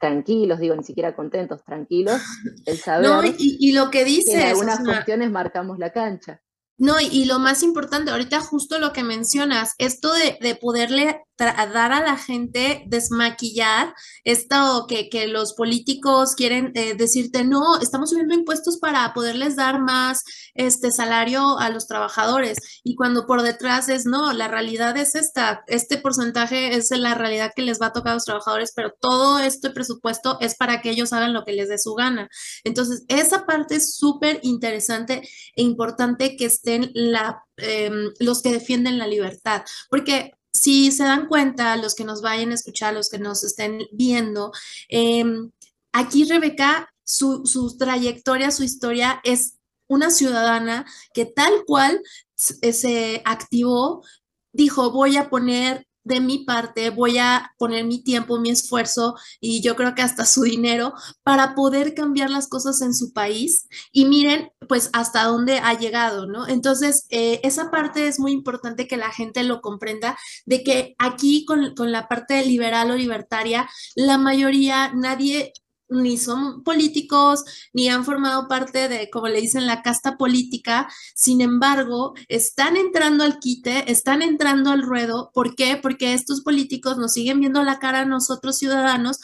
[0.00, 2.20] tranquilos, digo, ni siquiera contentos, tranquilos,
[2.66, 6.42] el saber no, y, lo que dice en algunas cuestiones marcamos la cancha.
[6.78, 11.92] No, y, lo más importante, ahorita justo lo que mencionas, esto de, de poderle dar
[11.92, 18.34] a la gente desmaquillar esto que, que los políticos quieren eh, decirte, no, estamos subiendo
[18.34, 22.58] impuestos para poderles dar más este salario a los trabajadores.
[22.82, 27.52] Y cuando por detrás es, no, la realidad es esta, este porcentaje es la realidad
[27.54, 30.90] que les va a tocar a los trabajadores, pero todo este presupuesto es para que
[30.90, 32.28] ellos hagan lo que les dé su gana.
[32.64, 35.22] Entonces, esa parte es súper interesante
[35.54, 41.94] e importante que em, los que defienden la libertad, porque si se dan cuenta, los
[41.94, 44.52] que nos vayan a escuchar, los que nos estén viendo,
[44.88, 45.50] em,
[45.92, 49.54] aquí Rebeca, su, su trayectoria, su historia es
[49.88, 52.02] una ciudadana que tal cual
[52.34, 54.04] se activó,
[54.52, 59.60] dijo, voy a poner de mi parte voy a poner mi tiempo, mi esfuerzo y
[59.60, 63.68] yo creo que hasta su dinero para poder cambiar las cosas en su país.
[63.92, 66.48] Y miren, pues hasta dónde ha llegado, ¿no?
[66.48, 71.44] Entonces, eh, esa parte es muy importante que la gente lo comprenda, de que aquí
[71.44, 75.52] con, con la parte liberal o libertaria, la mayoría, nadie
[75.88, 80.88] ni son políticos, ni han formado parte de, como le dicen, la casta política.
[81.14, 85.30] Sin embargo, están entrando al quite, están entrando al ruedo.
[85.32, 85.76] ¿Por qué?
[85.76, 89.18] Porque estos políticos nos siguen viendo la cara a nosotros ciudadanos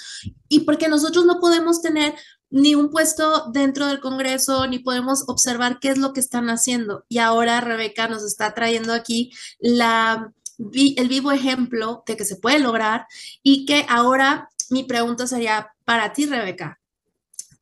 [0.48, 2.14] y porque nosotros no podemos tener
[2.50, 7.04] ni un puesto dentro del Congreso, ni podemos observar qué es lo que están haciendo.
[7.08, 12.60] Y ahora Rebeca nos está trayendo aquí la, el vivo ejemplo de que se puede
[12.60, 13.06] lograr
[13.42, 16.80] y que ahora mi pregunta sería para ti, Rebeca.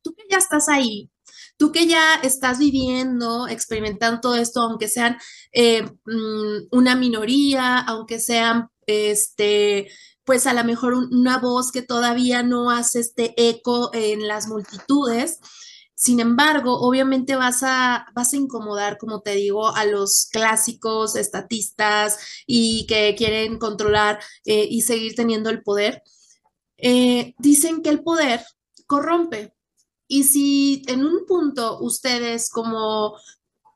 [0.01, 1.09] Tú que ya estás ahí,
[1.57, 5.17] tú que ya estás viviendo, experimentando todo esto, aunque sean
[5.51, 9.87] eh, mm, una minoría, aunque sean este,
[10.25, 15.39] pues a lo mejor una voz que todavía no hace este eco en las multitudes.
[15.95, 22.17] Sin embargo, obviamente vas a, vas a incomodar, como te digo, a los clásicos estatistas
[22.45, 26.03] y que quieren controlar eh, y seguir teniendo el poder.
[26.77, 28.43] Eh, dicen que el poder
[28.87, 29.53] corrompe.
[30.07, 33.15] Y si en un punto ustedes como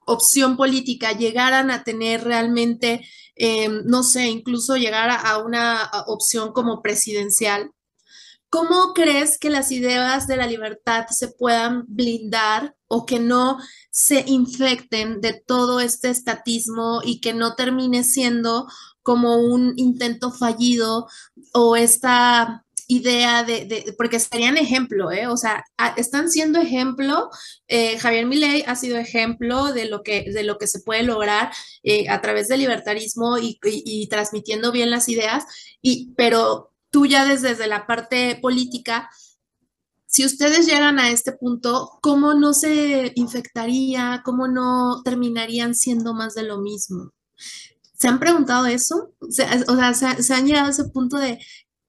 [0.08, 3.06] opción política llegaran a tener realmente,
[3.36, 7.72] em, no sé, incluso llegar a, una opción como presidencial,
[8.50, 13.60] ¿cómo crees que las ideas de la libertad se puedan blindar o que no
[13.92, 18.68] se infecten de todo este estatismo y que no termine siendo
[19.04, 21.08] como un intento fallido
[21.54, 25.28] o esta idea de, porque serían ejemplo, ¿eh?
[25.28, 25.66] O sea,
[25.98, 27.30] están siendo ejemplo.
[27.68, 31.52] Eh, Javier Milei ha sido ejemplo de lo que, de lo que se puede lograr
[31.84, 35.46] eh, a través del libertarismo y, transmitiendo bien las ideas,
[35.82, 39.10] y, pero tú ya desde, desde la parte política,
[40.06, 44.22] si ustedes llegan a este punto, ¿cómo no se infectaría?
[44.24, 47.12] ¿Cómo no terminarían siendo más de lo mismo?
[48.00, 49.12] ¿Se han preguntado eso?
[49.20, 51.40] O sea, se, se han llegado a ese punto de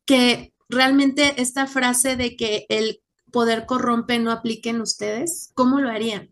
[0.04, 3.00] que realmente esta frase de que el
[3.33, 5.50] poder corrompe no aplique en ustedes?
[5.54, 6.31] ¿Cómo lo harían?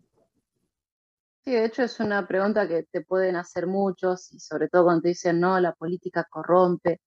[1.44, 5.03] Sí, de hecho es una pregunta que te pueden hacer muchos y sobre todo cuando
[5.03, 7.01] te dicen, no, la política corrompe.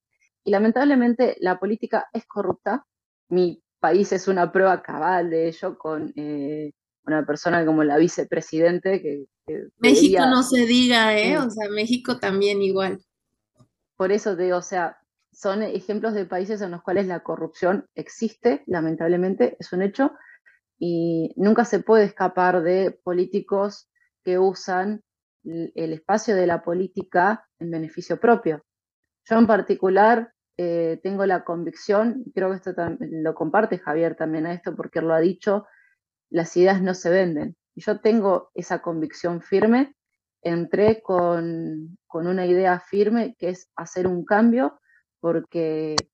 [0.45, 2.85] Y lamentablemente la política es corrupta.
[3.27, 6.71] Mi país es una prueba cabal de ello con eh,
[7.03, 9.25] una persona como la vicepresidente que...
[9.79, 11.37] México no se diga, ¿eh?
[11.37, 13.03] O sea, México también igual.
[13.97, 14.98] Por eso te digo, o sea,
[15.39, 20.11] son ejemplos de países en los cuales la corrupción existe, lamentablemente, es un hecho,
[20.77, 23.89] y nunca se puede escapar de políticos
[24.21, 25.01] que usan
[25.45, 28.65] el espacio de la política en beneficio propio.
[29.23, 34.53] Yo en particular eh, tengo la convicción, creo que esto lo comparte Javier también a
[34.53, 35.67] esto porque lo ha dicho,
[36.29, 37.55] las ideas no se venden.
[37.75, 39.95] Y yo tengo esa convicción firme,
[40.41, 44.81] entré con, con una idea firme que es hacer un cambio
[45.19, 46.09] porque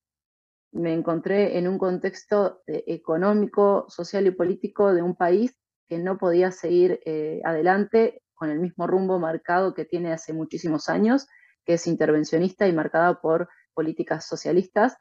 [0.72, 6.18] me encontré en un contexto eh, económico, social y político de un país que no
[6.18, 11.28] podía seguir eh, adelante con el mismo rumbo marcado que tiene hace muchísimos años,
[11.66, 14.98] que es intervencionista y marcada por políticas socialistas,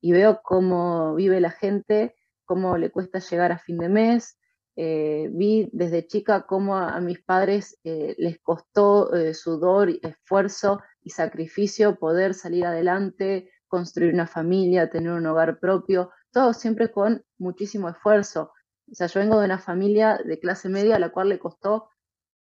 [0.00, 4.37] y veo cómo vive la gente, cómo le cuesta llegar a fin de mes.
[4.80, 12.32] Eh, vi desde chica cómo a, mis padres les costó sudor, esfuerzo y sacrificio poder
[12.32, 18.52] salir adelante, construir una familia, tener un hogar propio, todo siempre con muchísimo esfuerzo.
[18.90, 21.90] O sea, yo vengo de una familia de clase media a la cual le costó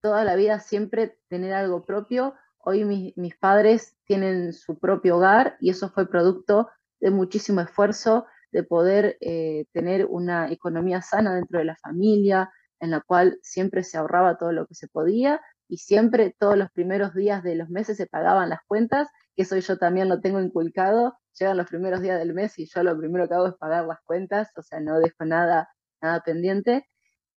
[0.02, 2.36] toda la vida siempre tener algo propio.
[2.60, 8.63] Hoy mis, padres tienen su propio hogar y eso fue producto de muchísimo esfuerzo, de
[8.63, 13.97] poder eh, tener una economía sana dentro de la familia, en la cual siempre se
[13.97, 17.97] ahorraba todo lo que se podía y siempre todos los primeros días de los meses
[17.97, 21.17] se pagaban las cuentas, que eso yo también lo tengo inculcado.
[21.39, 23.99] Llegan los primeros días del mes y yo lo primero que hago es pagar las
[24.03, 25.69] cuentas, o sea, no dejo nada,
[26.01, 26.88] nada pendiente.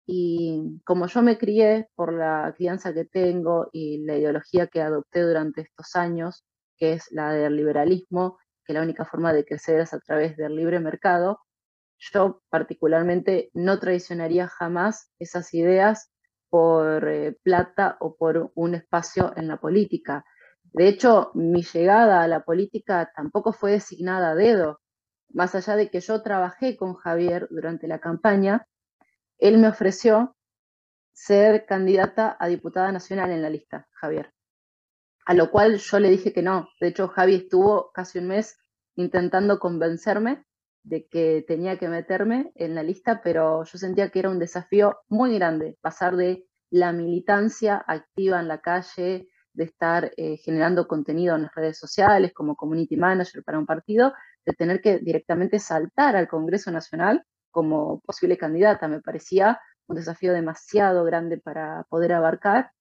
[0.06, 5.22] Y como yo me crié por la crianza que tengo y la ideología que adopté
[5.22, 6.44] durante estos años,
[6.76, 8.38] que es la del liberalismo,
[8.68, 11.40] que la única forma de crecer es a través del libre mercado,
[11.96, 16.12] yo particularmente no traicionaría jamás esas ideas
[16.50, 20.26] por eh, plata o por un espacio en la política.
[20.64, 24.82] De hecho, mi llegada a la política tampoco fue designada a dedo.
[25.30, 28.66] Más allá de que yo trabajé con Javier durante la campaña,
[29.38, 30.36] él me ofreció
[31.14, 34.34] ser candidata a diputada nacional en la lista, Javier.
[35.28, 36.68] A lo cual yo le dije que no.
[36.80, 38.56] De hecho, Javi estuvo casi un mes
[38.98, 40.44] intentando convencerme
[40.82, 44.98] de que tenía que meterme en la lista, pero yo sentía que era un desafío
[45.08, 51.36] muy grande pasar de la militancia activa en la calle, de estar eh, generando contenido
[51.36, 54.12] en las redes sociales como community manager para un partido,
[54.44, 58.88] de tener que directamente saltar al Congreso Nacional como posible candidata.
[58.88, 62.72] Me parecía un desafío demasiado grande para poder abarcar,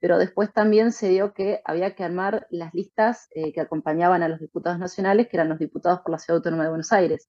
[0.00, 4.28] pero después también se dio que había que armar las listas eh, que acompañaban a
[4.28, 7.28] los diputados nacionales, que eran los diputados por la Ciudad Autónoma de Buenos Aires.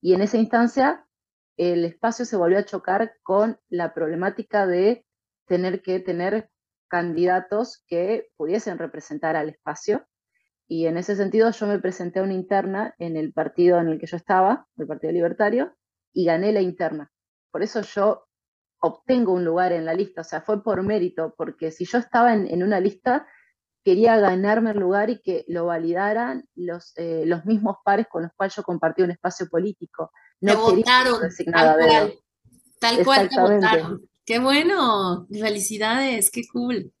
[0.00, 1.06] Y en esa instancia
[1.56, 5.04] el espacio se volvió a chocar con la problemática de
[5.46, 6.50] tener que tener
[6.88, 10.06] candidatos que pudiesen representar al espacio.
[10.66, 13.98] Y en ese sentido yo me presenté a una interna en el partido en el
[13.98, 15.76] que yo estaba, el Partido Libertario,
[16.14, 17.12] y gané la interna.
[17.50, 18.26] Por eso yo
[18.80, 22.34] obtengo un lugar en la lista, o sea, fue por mérito, porque si yo estaba
[22.34, 23.26] en, una lista,
[23.84, 28.32] quería ganarme el lugar y que lo validaran los, eh, los mismos pares con los
[28.34, 30.10] cuales yo compartí un espacio político.
[30.40, 31.20] No te votaron,
[31.50, 32.14] tal cual,
[32.80, 34.10] tal cual te votaron.
[34.24, 36.92] Qué bueno, felicidades, qué cool.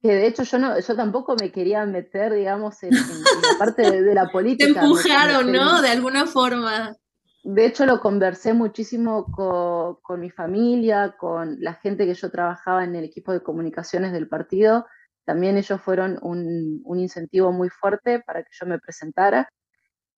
[0.00, 4.14] Que de hecho yo no, yo tampoco me quería meter, digamos, en, la parte de,
[4.14, 4.80] la política.
[4.80, 5.82] Te empujaron, ¿no?
[5.82, 6.96] De alguna forma.
[7.42, 12.94] De hecho lo conversé muchísimo con, mi familia, con la gente que yo trabajaba en
[12.94, 14.86] el equipo de comunicaciones del partido.
[15.24, 19.48] También ellos fueron un, incentivo muy fuerte para que yo me presentara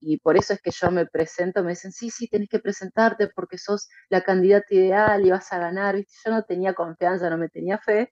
[0.00, 3.28] y por eso es que yo me presento, me dicen, sí, sí, tenés que presentarte
[3.28, 6.14] porque sos la candidata ideal y vas a ganar, ¿viste?
[6.24, 8.10] Yo no tenía confianza, no me tenía fe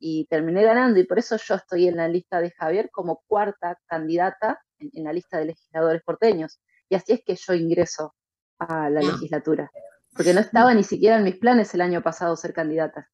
[0.00, 3.78] y terminé ganando y por eso yo estoy en la lista de Javier como cuarta
[3.86, 6.60] candidata en, la lista de legisladores porteños.
[6.88, 8.14] Y así es que yo ingreso
[8.58, 9.02] a la ah.
[9.02, 9.70] legislatura,
[10.14, 13.08] porque no estaba ni siquiera en mis planes el año pasado ser candidata.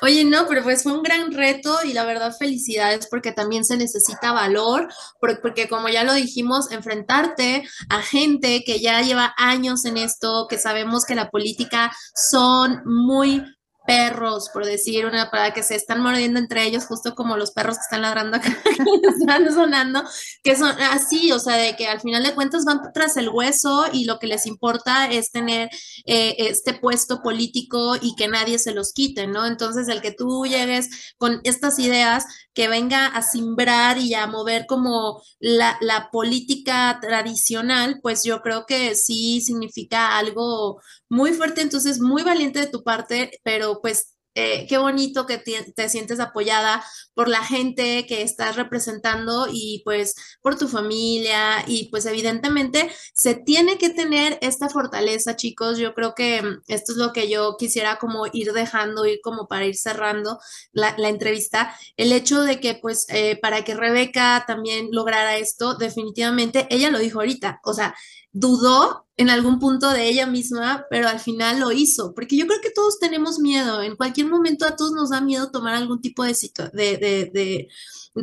[0.00, 3.76] Oye, no, pero pues fue un gran reto y la verdad felicidades porque también se
[3.76, 4.88] necesita valor,
[5.20, 10.58] porque como ya lo dijimos, enfrentarte a gente que ya lleva años en esto, que
[10.58, 13.42] sabemos que la política son muy
[13.86, 17.76] perros, por decir una para que se están mordiendo entre ellos, justo como los perros
[17.76, 18.56] que están ladrando acá,
[19.02, 20.02] que están sonando,
[20.42, 23.86] que son así, o sea, de que al final de cuentas van tras el hueso
[23.92, 25.70] y lo que les importa es tener
[26.06, 29.46] eh, este puesto político y que nadie se los quite, ¿no?
[29.46, 32.24] Entonces, el que tú llegues con estas ideas,
[32.54, 38.94] que venga a simbrar y a mover como la política tradicional, pues yo creo que
[38.94, 44.78] sí significa algo muy fuerte, entonces muy valiente de tu parte, pero pues eh, qué
[44.78, 50.68] bonito que te, sientes apoyada por la gente que estás representando y pues por tu
[50.68, 55.76] familia y pues evidentemente se tiene que tener esta fortaleza, chicos.
[55.76, 59.48] Yo creo que mm, esto es lo que yo quisiera como ir dejando, ir como
[59.48, 60.38] para ir cerrando
[60.72, 61.76] la, entrevista.
[61.98, 66.98] El hecho de que pues eh, para que Rebeca también lograra esto, definitivamente, ella lo
[66.98, 67.94] dijo ahorita, o sea,
[68.32, 72.60] dudó en algún punto de ella misma, pero al final lo hizo, porque yo creo
[72.60, 76.24] que todos tenemos miedo, en cualquier momento a todos nos da miedo tomar algún tipo
[76.24, 76.34] de,
[76.72, 77.68] de, de,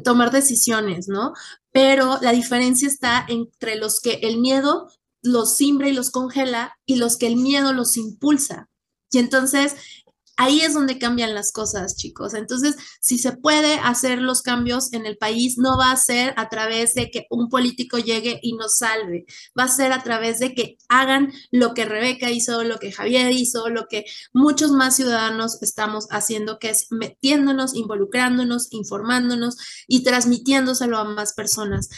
[0.03, 1.33] tomar decisiones, ¿no?
[1.71, 4.89] Pero la diferencia está entre los que el miedo
[5.21, 8.69] los simbra y los congela y los que el miedo los impulsa.
[9.11, 9.75] Y entonces
[10.41, 12.33] Ahí es donde cambian las cosas, chicos.
[12.33, 16.47] Entonces, si se puede hacer los cambios en el país, no va a ser a
[16.47, 19.25] través de que un político llegue y nos salve,
[19.59, 23.33] va a ser a través de que hagan lo que Rebeca hizo, lo que Javier
[23.33, 29.57] hizo, lo que muchos más ciudadanos estamos haciendo, que es metiéndonos, involucrándonos, informándonos
[29.89, 31.89] y transmitiéndoselo a más personas.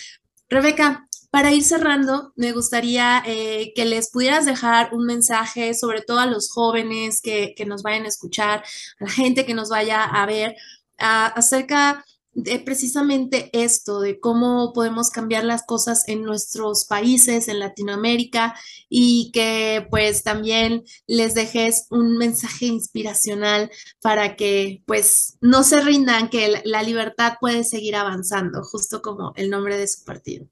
[0.49, 6.19] Rebeca, para ir cerrando, me gustaría eh, que les pudieras dejar un mensaje, sobre todo
[6.19, 8.63] a los jóvenes que, nos vayan a escuchar,
[8.99, 10.55] a la gente que nos vaya a ver,
[10.97, 18.55] acerca de precisamente esto, de cómo podemos cambiar las cosas en nuestros países, en Latinoamérica,
[18.89, 23.71] y que pues también les dejes un mensaje inspiracional
[24.01, 29.49] para que pues no se rindan, que la libertad puede seguir avanzando, justo como el
[29.49, 30.47] nombre de su partido.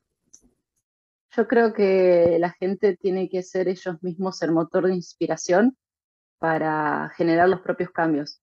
[1.39, 5.77] Yo creo que la gente tiene que ser ellos mismos el motor de inspiración
[6.37, 8.41] para generar los propios cambios.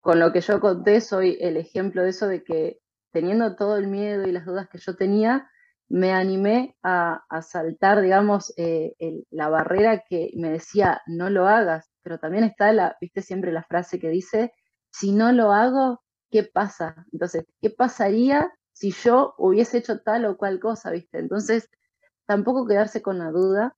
[0.00, 2.80] Con lo que yo conté, soy el ejemplo de eso, de que
[3.12, 5.48] teniendo todo el miedo y las dudas que yo tenía,
[5.88, 8.96] me animé a, saltar, digamos, eh,
[9.30, 13.62] la barrera que me decía, no lo hagas, pero también está, la, viste siempre la
[13.62, 14.52] frase que dice,
[14.90, 17.06] si no lo hago, ¿qué pasa?
[17.12, 21.20] Entonces, ¿qué pasaría si yo hubiese hecho tal o cual cosa, viste?
[21.20, 21.68] Entonces,
[22.32, 23.76] tampoco quedarse con la duda.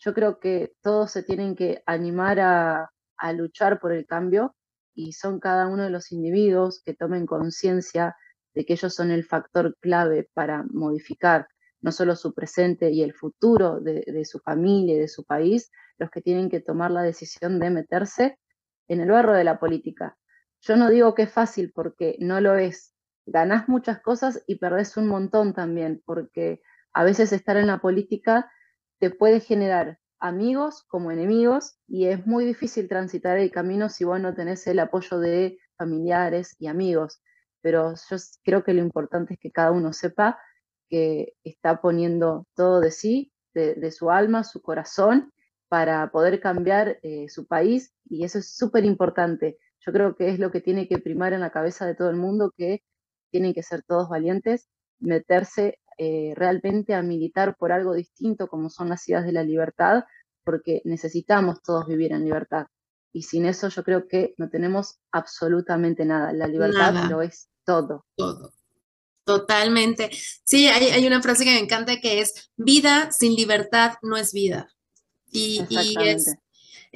[0.00, 2.92] Yo creo que todos se tienen que animar a,
[3.32, 4.54] luchar por el cambio
[4.94, 8.14] y son cada uno de los individuos que tomen conciencia
[8.54, 11.48] de que ellos son el factor clave para modificar
[11.80, 16.10] no solo su presente y el futuro de, su familia y de su país, los
[16.10, 18.38] que tienen que tomar la decisión de meterse
[18.88, 20.18] en el barro de la política.
[20.60, 22.92] Yo no digo que es fácil porque no lo es.
[23.24, 26.60] Ganás muchas cosas y perdés un montón también, porque
[26.96, 28.50] a veces estar en la política
[28.98, 34.18] te puede generar amigos como enemigos y es muy difícil transitar el camino si vos
[34.18, 37.20] no tenés el apoyo de familiares y amigos.
[37.60, 40.38] Pero yo creo que lo importante es que cada uno sepa
[40.88, 45.34] que está poniendo todo de sí, de, su alma, su corazón,
[45.68, 49.58] para poder cambiar eh, su país y eso es súper importante.
[49.80, 52.16] Yo creo que es lo que tiene que primar en la cabeza de todo el
[52.16, 52.82] mundo, que
[53.30, 58.88] tienen que ser todos valientes, meterse eh, realmente a militar por algo distinto como son
[58.88, 60.04] las ideas de la libertad,
[60.44, 62.66] porque necesitamos todos vivir en libertad.
[63.12, 66.32] Y sin eso yo creo que no tenemos absolutamente nada.
[66.32, 68.04] La libertad lo es todo.
[68.14, 68.52] Todo.
[69.24, 70.10] Totalmente.
[70.44, 74.68] Sí, hay, una frase que me encanta que es, vida sin libertad no es vida.
[75.32, 76.36] Y, y es,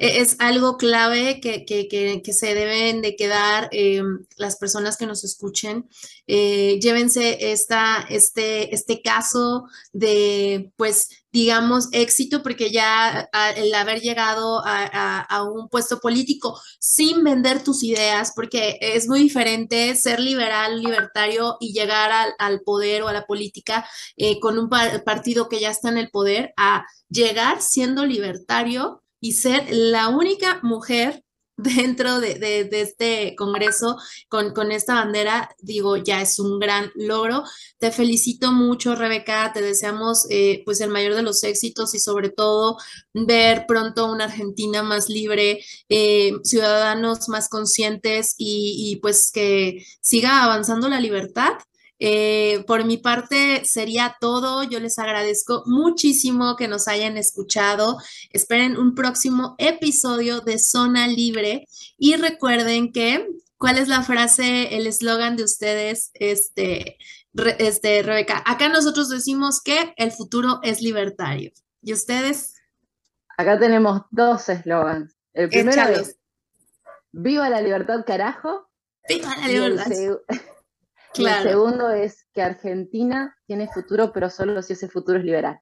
[0.01, 5.87] es algo clave que, se deben de quedar em, las personas que nos escuchen.
[6.25, 14.63] Eh, llévense esta, este, este caso de, pues, digamos, éxito, porque ya el haber llegado
[14.65, 21.57] a, un puesto político sin vender tus ideas, porque es muy diferente ser liberal, libertario
[21.59, 23.87] y llegar al, poder o a la política
[24.17, 29.33] eh, con un partido que ya está en el poder, a llegar siendo libertario y
[29.33, 31.23] ser la única mujer
[31.61, 33.97] dentro de, este Congreso
[34.27, 37.43] con, con, esta bandera, digo, ya es un gran logro.
[37.77, 42.29] Te felicito mucho, Rebeca, te deseamos eh, pues el mayor de los éxitos y sobre
[42.29, 42.77] todo
[43.13, 50.43] ver pronto una Argentina más libre, eh, ciudadanos más conscientes y, y pues que siga
[50.43, 51.53] avanzando la libertad
[52.03, 54.63] eh, por mi parte sería todo.
[54.63, 57.99] Yo les agradezco muchísimo que nos hayan escuchado.
[58.31, 61.67] Esperen un próximo episodio de Zona Libre
[61.99, 63.27] y recuerden que,
[63.57, 66.97] ¿cuál es la frase, el eslogan de ustedes, este,
[67.59, 68.41] este, Rebeca?
[68.47, 71.51] Acá nosotros decimos que el futuro es libertario.
[71.83, 72.55] ¿Y ustedes?
[73.37, 75.15] Acá tenemos dos eslogans.
[75.33, 76.17] El primero es
[77.11, 78.67] Viva la libertad, carajo.
[79.07, 79.91] Viva la libertad.
[81.15, 85.59] el segundo es que Argentina tiene futuro, pero solo si ese futuro es liberal.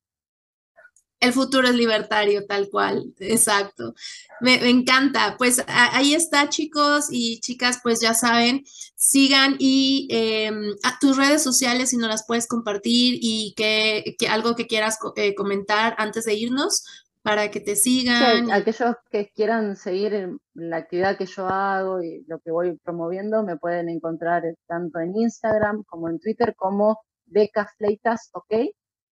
[1.20, 3.94] El futuro es libertario, tal cual, exacto.
[4.40, 5.36] Me, encanta.
[5.38, 8.64] Pues ahí está, chicos y chicas, pues ya saben,
[8.96, 14.56] sigan y em, a tus redes sociales si no las puedes compartir y que, algo
[14.56, 16.86] que quieras eh, comentar antes de irnos
[17.22, 18.52] para que te sigan.
[18.52, 23.58] aquellos que quieran seguir la actividad que yo hago y lo que voy promoviendo, me
[23.58, 28.72] pueden encontrar tanto en Instagram como en Twitter como Becas Fleitas, ¿ok?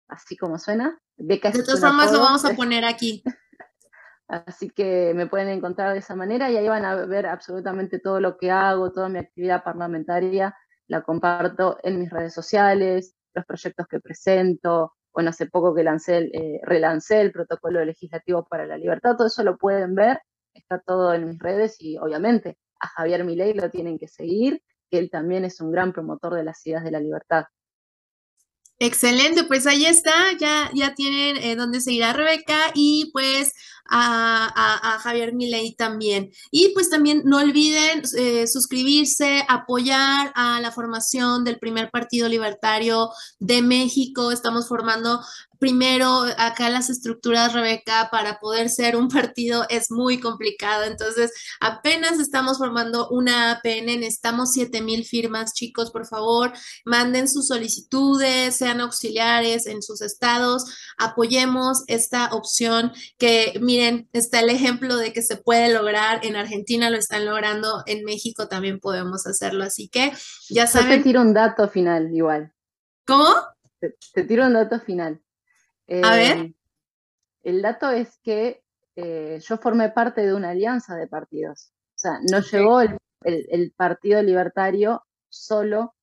[0.07, 0.99] Así como suena.
[1.17, 3.23] Becas de todas formas lo vamos a poner aquí.
[4.27, 8.19] Así que me pueden encontrar de esa manera y ahí van a ver absolutamente todo
[8.19, 10.55] lo que hago, toda mi actividad parlamentaria,
[10.87, 16.29] la comparto en mis redes sociales, los proyectos que presento, bueno, hace poco que lancé,
[16.33, 20.19] eh, relancé el protocolo legislativo para la libertad, todo eso lo pueden ver,
[20.53, 24.99] está todo en mis redes y obviamente a Javier Milei lo tienen que seguir, que
[24.99, 27.45] él también es un gran promotor de las ideas de la libertad.
[28.83, 33.53] Excelente, pues ahí está, ya, ya tienen eh, dónde seguir a Rebeca y pues
[33.89, 36.31] a, Javier Milei también.
[36.51, 43.09] Y pues también no olviden eh, suscribirse, apoyar a la formación del primer partido libertario
[43.39, 44.33] de México.
[44.33, 45.21] Estamos formando
[45.63, 50.83] primero acá las estructuras, Rebeca, para poder ser un partido es muy complicado.
[50.83, 56.51] Entonces, apenas estamos formando una APN, necesitamos 7 mil firmas, chicos, por favor,
[56.83, 60.65] manden sus solicitudes, sean auxiliares en sus estados,
[60.97, 66.89] apoyemos esta opción que, miren, está el ejemplo de que se puede lograr, en Argentina
[66.89, 69.63] lo están logrando, en México también podemos hacerlo.
[69.63, 70.11] Así que
[70.49, 70.89] ya saben.
[70.89, 72.51] Yo te tiro un dato final, igual.
[73.07, 73.29] ¿Cómo?
[74.13, 75.22] te tiro un dato final
[75.87, 76.37] a ver.
[76.37, 76.53] Em,
[77.43, 78.63] el dato es que
[78.95, 81.73] eh, yo formé parte de una alianza de partidos.
[81.89, 85.95] O sea, no llegó el, Partido Libertario solo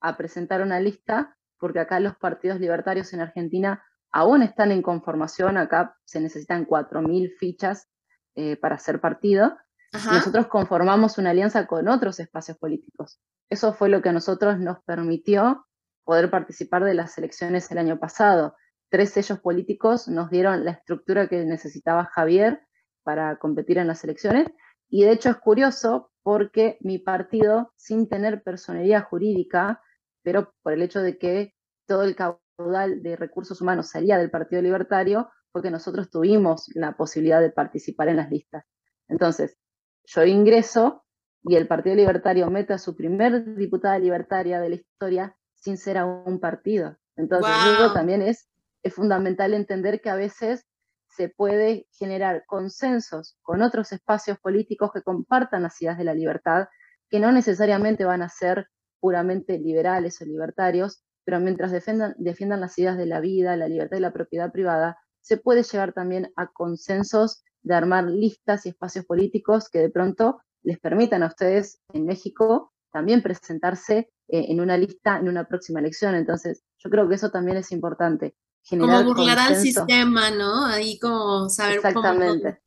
[0.00, 5.56] a presentar una lista, porque acá los partidos libertarios en Argentina aún están en conformación,
[5.56, 7.88] acá se necesitan 4.000 fichas
[8.34, 9.56] eh, para ser partido.
[9.92, 13.20] Nosotros conformamos una alianza con otros espacios políticos.
[13.50, 15.66] Eso fue lo que a nosotros nos permitió
[16.04, 18.56] poder participar de las elecciones el año pasado
[18.92, 22.60] tres sellos políticos nos dieron la estructura que necesitaba Javier
[23.02, 24.46] para competir en las elecciones.
[24.90, 29.80] Y de hecho es curioso porque mi partido, sin tener personería jurídica,
[30.22, 31.54] pero por el hecho de que
[31.86, 36.94] todo el caudal de recursos humanos salía del Partido Libertario, fue que nosotros tuvimos la
[36.94, 38.66] posibilidad de participar en las listas.
[39.08, 39.56] Entonces,
[40.04, 41.02] yo ingreso
[41.44, 45.96] y el Partido Libertario mete a su primer diputada libertaria de la historia sin ser
[45.96, 46.98] a un partido.
[47.16, 48.51] Entonces, eso también es
[48.82, 50.66] es fundamental entender que a veces
[51.08, 56.68] se puede generar consensos con otros espacios políticos que compartan las ideas de la libertad,
[57.10, 58.68] que no necesariamente van a ser
[58.98, 64.00] puramente liberales o libertarios, pero mientras defiendan, las ideas de la vida, la libertad y
[64.00, 69.68] la propiedad privada, se puede llegar también a consensos de armar listas y espacios políticos
[69.68, 75.18] que de pronto les permitan a ustedes en México también presentarse eh, en una lista
[75.18, 76.14] en una próxima elección.
[76.14, 78.34] Entonces, yo creo que eso también es importante.
[78.62, 80.66] Generar como burlar al sistema, ¿no?
[80.66, 82.60] Ahí como saber Exactamente.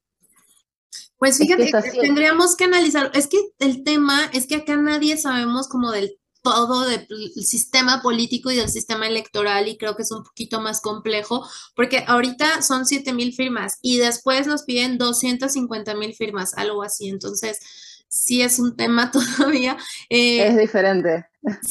[1.17, 1.71] Pues fíjate,
[2.01, 6.85] tendríamos que analizar, es que el tema es que acá nadie sabemos como del todo
[6.85, 7.07] del
[7.43, 11.43] sistema político y del sistema electoral y creo que es un poquito más complejo
[11.75, 17.09] porque ahorita son 7 mil firmas y después nos piden 250 mil firmas, algo así.
[17.09, 17.59] Entonces,
[18.07, 19.75] sí es un tema todavía.
[20.09, 21.25] Eh, es diferente.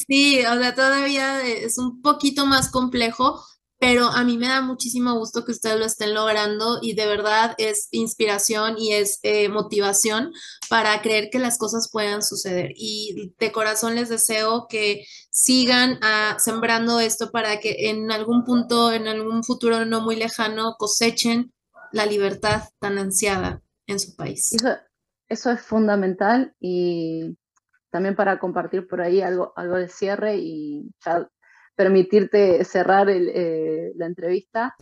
[0.07, 3.45] Sí, o sea, todavía es un poquito más complejo,
[3.79, 7.55] pero a mí me da muchísimo gusto que ustedes lo estén logrando y de verdad
[7.59, 10.33] es inspiración y es eh, motivación
[10.70, 12.72] para creer que las cosas puedan suceder.
[12.77, 18.93] Y de corazón les deseo que sigan ah, sembrando esto para que en algún punto,
[18.93, 21.53] en algún futuro no muy lejano, cosechen
[21.93, 24.57] la libertad tan ansiada en su país.
[25.29, 27.37] Eso es fundamental y
[27.91, 31.29] también para compartir por ahí algo, algo de cierre y ya
[31.75, 34.75] permitirte cerrar eh, la entrevista.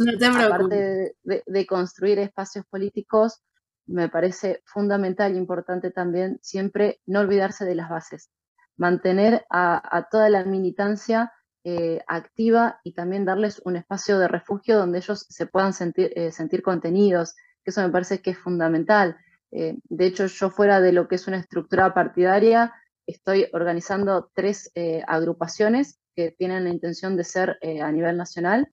[0.45, 3.43] Aparte de, construir espacios políticos,
[3.86, 8.30] me parece fundamental e importante también siempre no olvidarse de las bases,
[8.76, 11.32] mantener a, toda la militancia
[11.64, 16.32] eh, activa y también darles un espacio de refugio donde ellos se puedan sentir, eh,
[16.32, 17.34] sentir contenidos,
[17.64, 19.16] que eso me parece que es fundamental.
[19.51, 22.72] De hecho, yo fuera de lo que es una estructura partidaria,
[23.07, 24.72] estoy organizando tres
[25.07, 28.72] agrupaciones que tienen la intención de ser eh, a nivel nacional.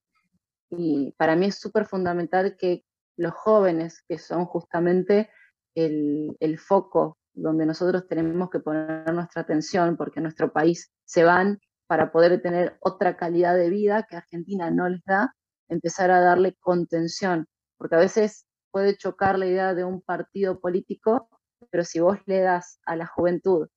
[0.69, 2.85] Y para mí es súper fundamental que
[3.17, 5.29] los jóvenes, que son justamente
[5.75, 11.59] el, el, foco donde nosotros tenemos que poner nuestra atención, porque nuestro país se van
[11.87, 15.35] para poder tener otra calidad de vida que Argentina no les da,
[15.69, 21.29] empezar a darle contención, porque a veces puede chocar la idea de un partido político,
[21.71, 23.67] pero si vos le das a la juventud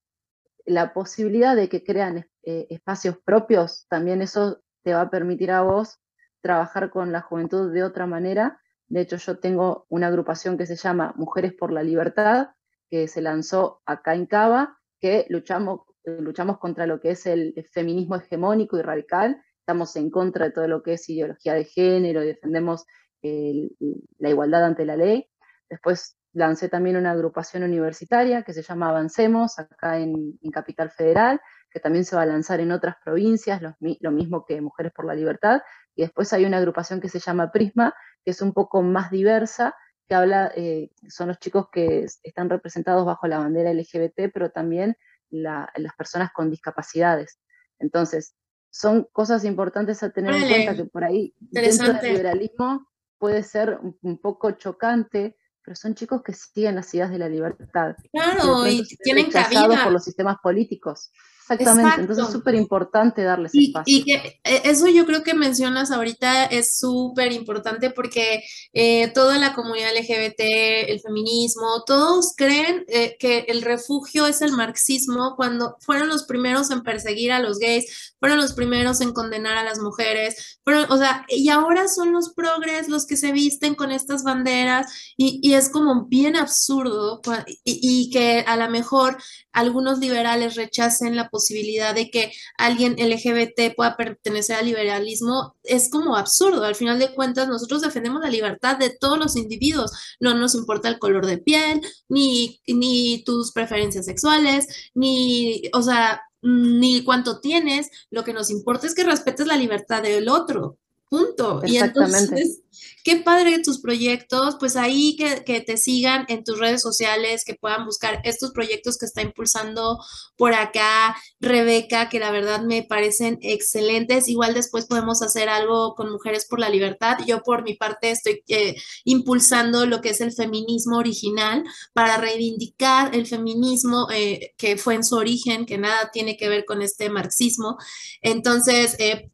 [0.64, 5.62] la posibilidad de que crean eh, espacios propios, también eso te va a permitir a
[5.62, 5.98] vos
[6.40, 8.60] trabajar con la juventud de otra manera.
[8.88, 12.48] De hecho, yo tengo una agrupación que se llama Mujeres por la Libertad,
[12.90, 18.16] que se lanzó acá en Cava, que luchamos, luchamos contra lo que es el feminismo
[18.16, 22.26] hegemónico y radical, estamos en contra de todo lo que es ideología de género y
[22.26, 22.84] defendemos
[23.22, 25.28] la igualdad ante la ley.
[25.70, 31.40] Después lancé también una agrupación universitaria que se llama Avancemos, acá en, Capital Federal,
[31.72, 35.14] que también se va a lanzar en otras provincias, lo, mismo que Mujeres por la
[35.14, 35.62] Libertad.
[35.94, 37.94] Y después hay una agrupación que se llama Prisma,
[38.24, 39.74] que es un poco más diversa,
[40.06, 44.96] que habla, eh, son los chicos que están representados bajo la bandera LGBT, pero también
[45.30, 47.38] las personas con discapacidades.
[47.78, 48.34] Entonces,
[48.70, 52.86] son cosas importantes a tener en cuenta que por ahí dentro del liberalismo
[53.18, 57.94] puede ser un poco chocante, pero son chicos que siguen las ideas de la libertad.
[58.10, 59.84] Claro, y tienen cabida.
[59.84, 61.12] por los sistemas políticos.
[61.48, 63.84] Exactamente, entonces es súper importante darles espacio.
[63.86, 69.38] Y que eh, eso yo creo que mencionas ahorita es súper importante porque eh, toda
[69.38, 70.40] la comunidad LGBT,
[70.88, 76.70] el feminismo, todos creen eh, que el refugio es el marxismo cuando fueron los primeros
[76.70, 80.96] en perseguir a los gays, fueron los primeros en condenar a las mujeres, fueron, o
[80.96, 84.86] sea, y ahora son los progres los que se visten con estas banderas
[85.16, 87.20] y, y es como bien absurdo
[87.64, 89.16] y, y que a lo mejor
[89.52, 96.14] algunos liberales rechacen la posibilidad de que alguien LGBT pueda pertenecer al liberalismo es como
[96.14, 96.64] absurdo.
[96.64, 99.90] Al final de cuentas, nosotros defendemos la libertad de todos los individuos.
[100.20, 106.20] No nos importa el color de piel, ni, ni tus preferencias sexuales, ni, o sea,
[106.42, 107.88] ni cuánto tienes.
[108.10, 110.78] Lo que nos importa es que respetes la libertad del otro.
[111.08, 111.62] Punto.
[111.66, 112.62] Y entonces,
[113.04, 117.84] qué padre tus proyectos, pues ahí que, te sigan en tus redes sociales, que puedan
[117.84, 119.98] buscar estos proyectos que está impulsando
[120.36, 124.28] por acá Rebeca, que la verdad me parecen excelentes.
[124.28, 127.18] Igual después podemos hacer algo con Mujeres por la Libertad.
[127.26, 133.14] Yo por mi parte estoy eh, impulsando lo que es el feminismo original para reivindicar
[133.14, 137.10] el feminismo eh, que fue en su origen, que nada tiene que ver con este
[137.10, 137.76] marxismo.
[138.22, 139.30] Entonces, eh,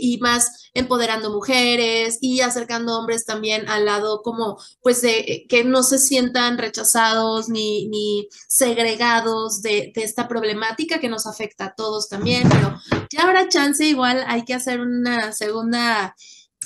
[0.00, 5.82] y más empoderando mujeres y acercando hombres también al lado como pues de que no
[5.82, 12.08] se sientan rechazados ni, ni segregados de, de, esta problemática que nos afecta a todos
[12.08, 12.78] también, pero
[13.10, 16.14] ya habrá chance, igual hay que hacer una segunda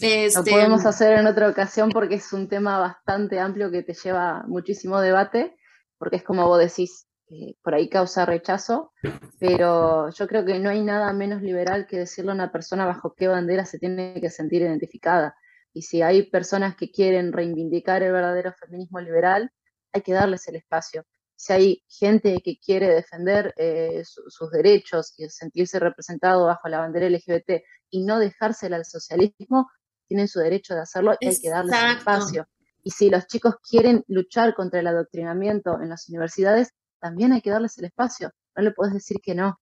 [0.01, 4.45] Lo podemos hacer en otra ocasión porque es un tema bastante amplio que te lleva
[4.47, 5.57] muchísimo debate,
[5.99, 8.93] porque es como vos decís, eh, por ahí causa rechazo,
[9.39, 13.15] pero yo creo que no hay nada menos liberal que decirle a una persona bajo
[13.15, 15.37] qué bandera se tiene que sentir identificada.
[15.79, 19.53] Y si hay personas que quieren reivindicar el verdadero feminismo liberal,
[19.93, 21.05] hay que darles el espacio.
[21.37, 27.09] Si hay gente que quiere defender eh, sus derechos y sentirse representado bajo la bandera
[27.09, 29.71] LGBT y no dejársela al socialismo,
[30.09, 32.49] tienen su derecho de hacerlo y hay que darles el espacio.
[32.83, 37.51] Y si los chicos quieren luchar contra el adoctrinamiento en las universidades, también hay que
[37.51, 38.33] darles el espacio.
[38.57, 39.61] No le puedes decir que no.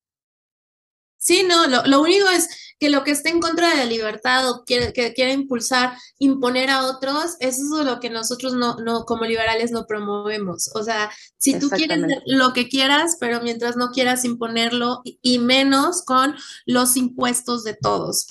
[1.27, 2.49] Sí, no, lo, único es
[2.79, 6.71] que lo que esté en contra de la libertad o quiere, que quiere impulsar, imponer
[6.71, 10.71] a otros, eso es lo que nosotros no, no como liberales no promovemos.
[10.77, 16.05] O sea, si tú quieres lo que quieras, pero mientras no quieras imponerlo y, menos
[16.05, 18.29] con los impuestos de todos.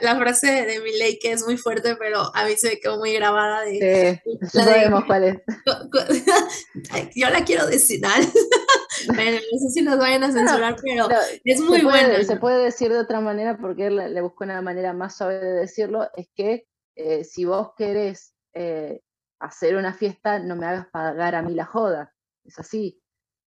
[0.00, 2.98] La, frase de, mi ley que es muy fuerte, pero a mí se me quedó
[2.98, 4.20] muy grabada de...
[4.24, 5.36] Sí, sabemos cuál es.
[7.14, 8.00] Yo la quiero decir,
[9.14, 11.08] bueno, no sé si nos vayan a censurar, pero
[11.44, 15.16] es muy buena se puede decir de otra manera, porque le, busco una manera más
[15.16, 16.66] suave de decirlo, es que
[16.96, 19.02] eh, si vos querés eh,
[19.38, 22.14] hacer una fiesta, no me hagas pagar a mí la joda.
[22.44, 23.02] Es así.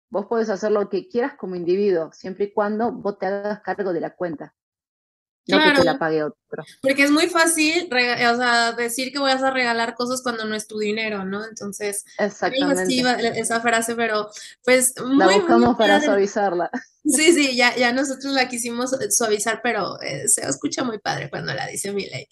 [0.09, 3.93] Vos podés hacer lo que quieras como individuo, siempre y cuando vos te hagas cargo
[3.93, 4.53] de la cuenta.
[5.47, 6.63] No que te la pague otro.
[6.81, 10.67] Porque es muy fácil, o sea, decir que voy a regalar cosas cuando no es
[10.67, 11.45] tu dinero, ¿no?
[11.45, 13.39] Entonces, Exactamente.
[13.39, 14.29] esa frase, pero
[14.63, 16.71] pues muy, La buscamos para suavizarla.
[17.07, 21.53] Sí, sí, ya, ya nosotros la quisimos suavizar, pero eh, se escucha muy padre cuando
[21.53, 22.27] la dice Miley.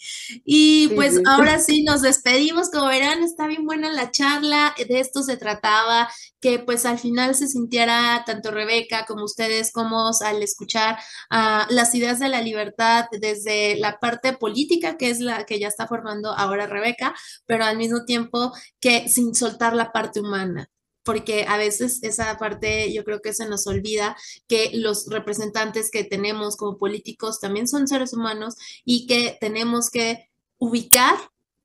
[0.46, 2.72] Y pues ahora sí, nos despedimos.
[2.72, 4.74] Como verán, está bien buena la charla.
[4.78, 6.10] De esto se trataba,
[6.44, 11.00] que pues al final se sintiera tanto Rebeca como ustedes como al escuchar
[11.32, 15.70] uh, las ideas de la libertad desde la parte política, que es la que ya
[15.70, 17.16] está formando ahora Rebeca,
[17.46, 20.70] pero al mismo tiempo que sin soltar la parte humana
[21.06, 24.18] porque a veces esa parte yo creo que se nos olvida
[24.48, 30.30] que los representantes que tenemos como políticos también son seres humanos y que tenemos que
[30.58, 31.16] ubicar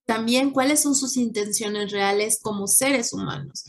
[0.06, 3.64] también cuáles son sus intenciones reales como seres humanos.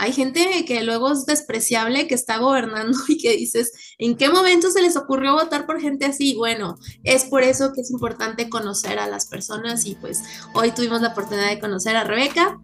[0.00, 4.70] Hay gente que luego es despreciable, que está gobernando y que dices, ¿en qué momento
[4.70, 6.34] se les ocurrió votar por gente así?
[6.34, 10.22] Bueno, es por eso que es importante conocer a las personas y pues
[10.54, 12.58] hoy tuvimos la oportunidad de conocer a Rebeca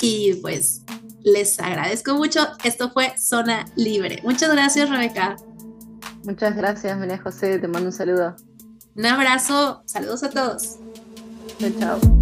[0.00, 0.82] y pues
[1.22, 2.48] les agradezco mucho.
[2.64, 4.20] Esto fue Zona Libre.
[4.24, 5.36] Muchas gracias, Rebeca.
[6.24, 7.60] Muchas gracias, María José.
[7.60, 8.34] Te mando un saludo.
[8.96, 9.82] Un abrazo.
[9.86, 10.76] Saludos a todos.
[11.60, 12.20] Chao, chao.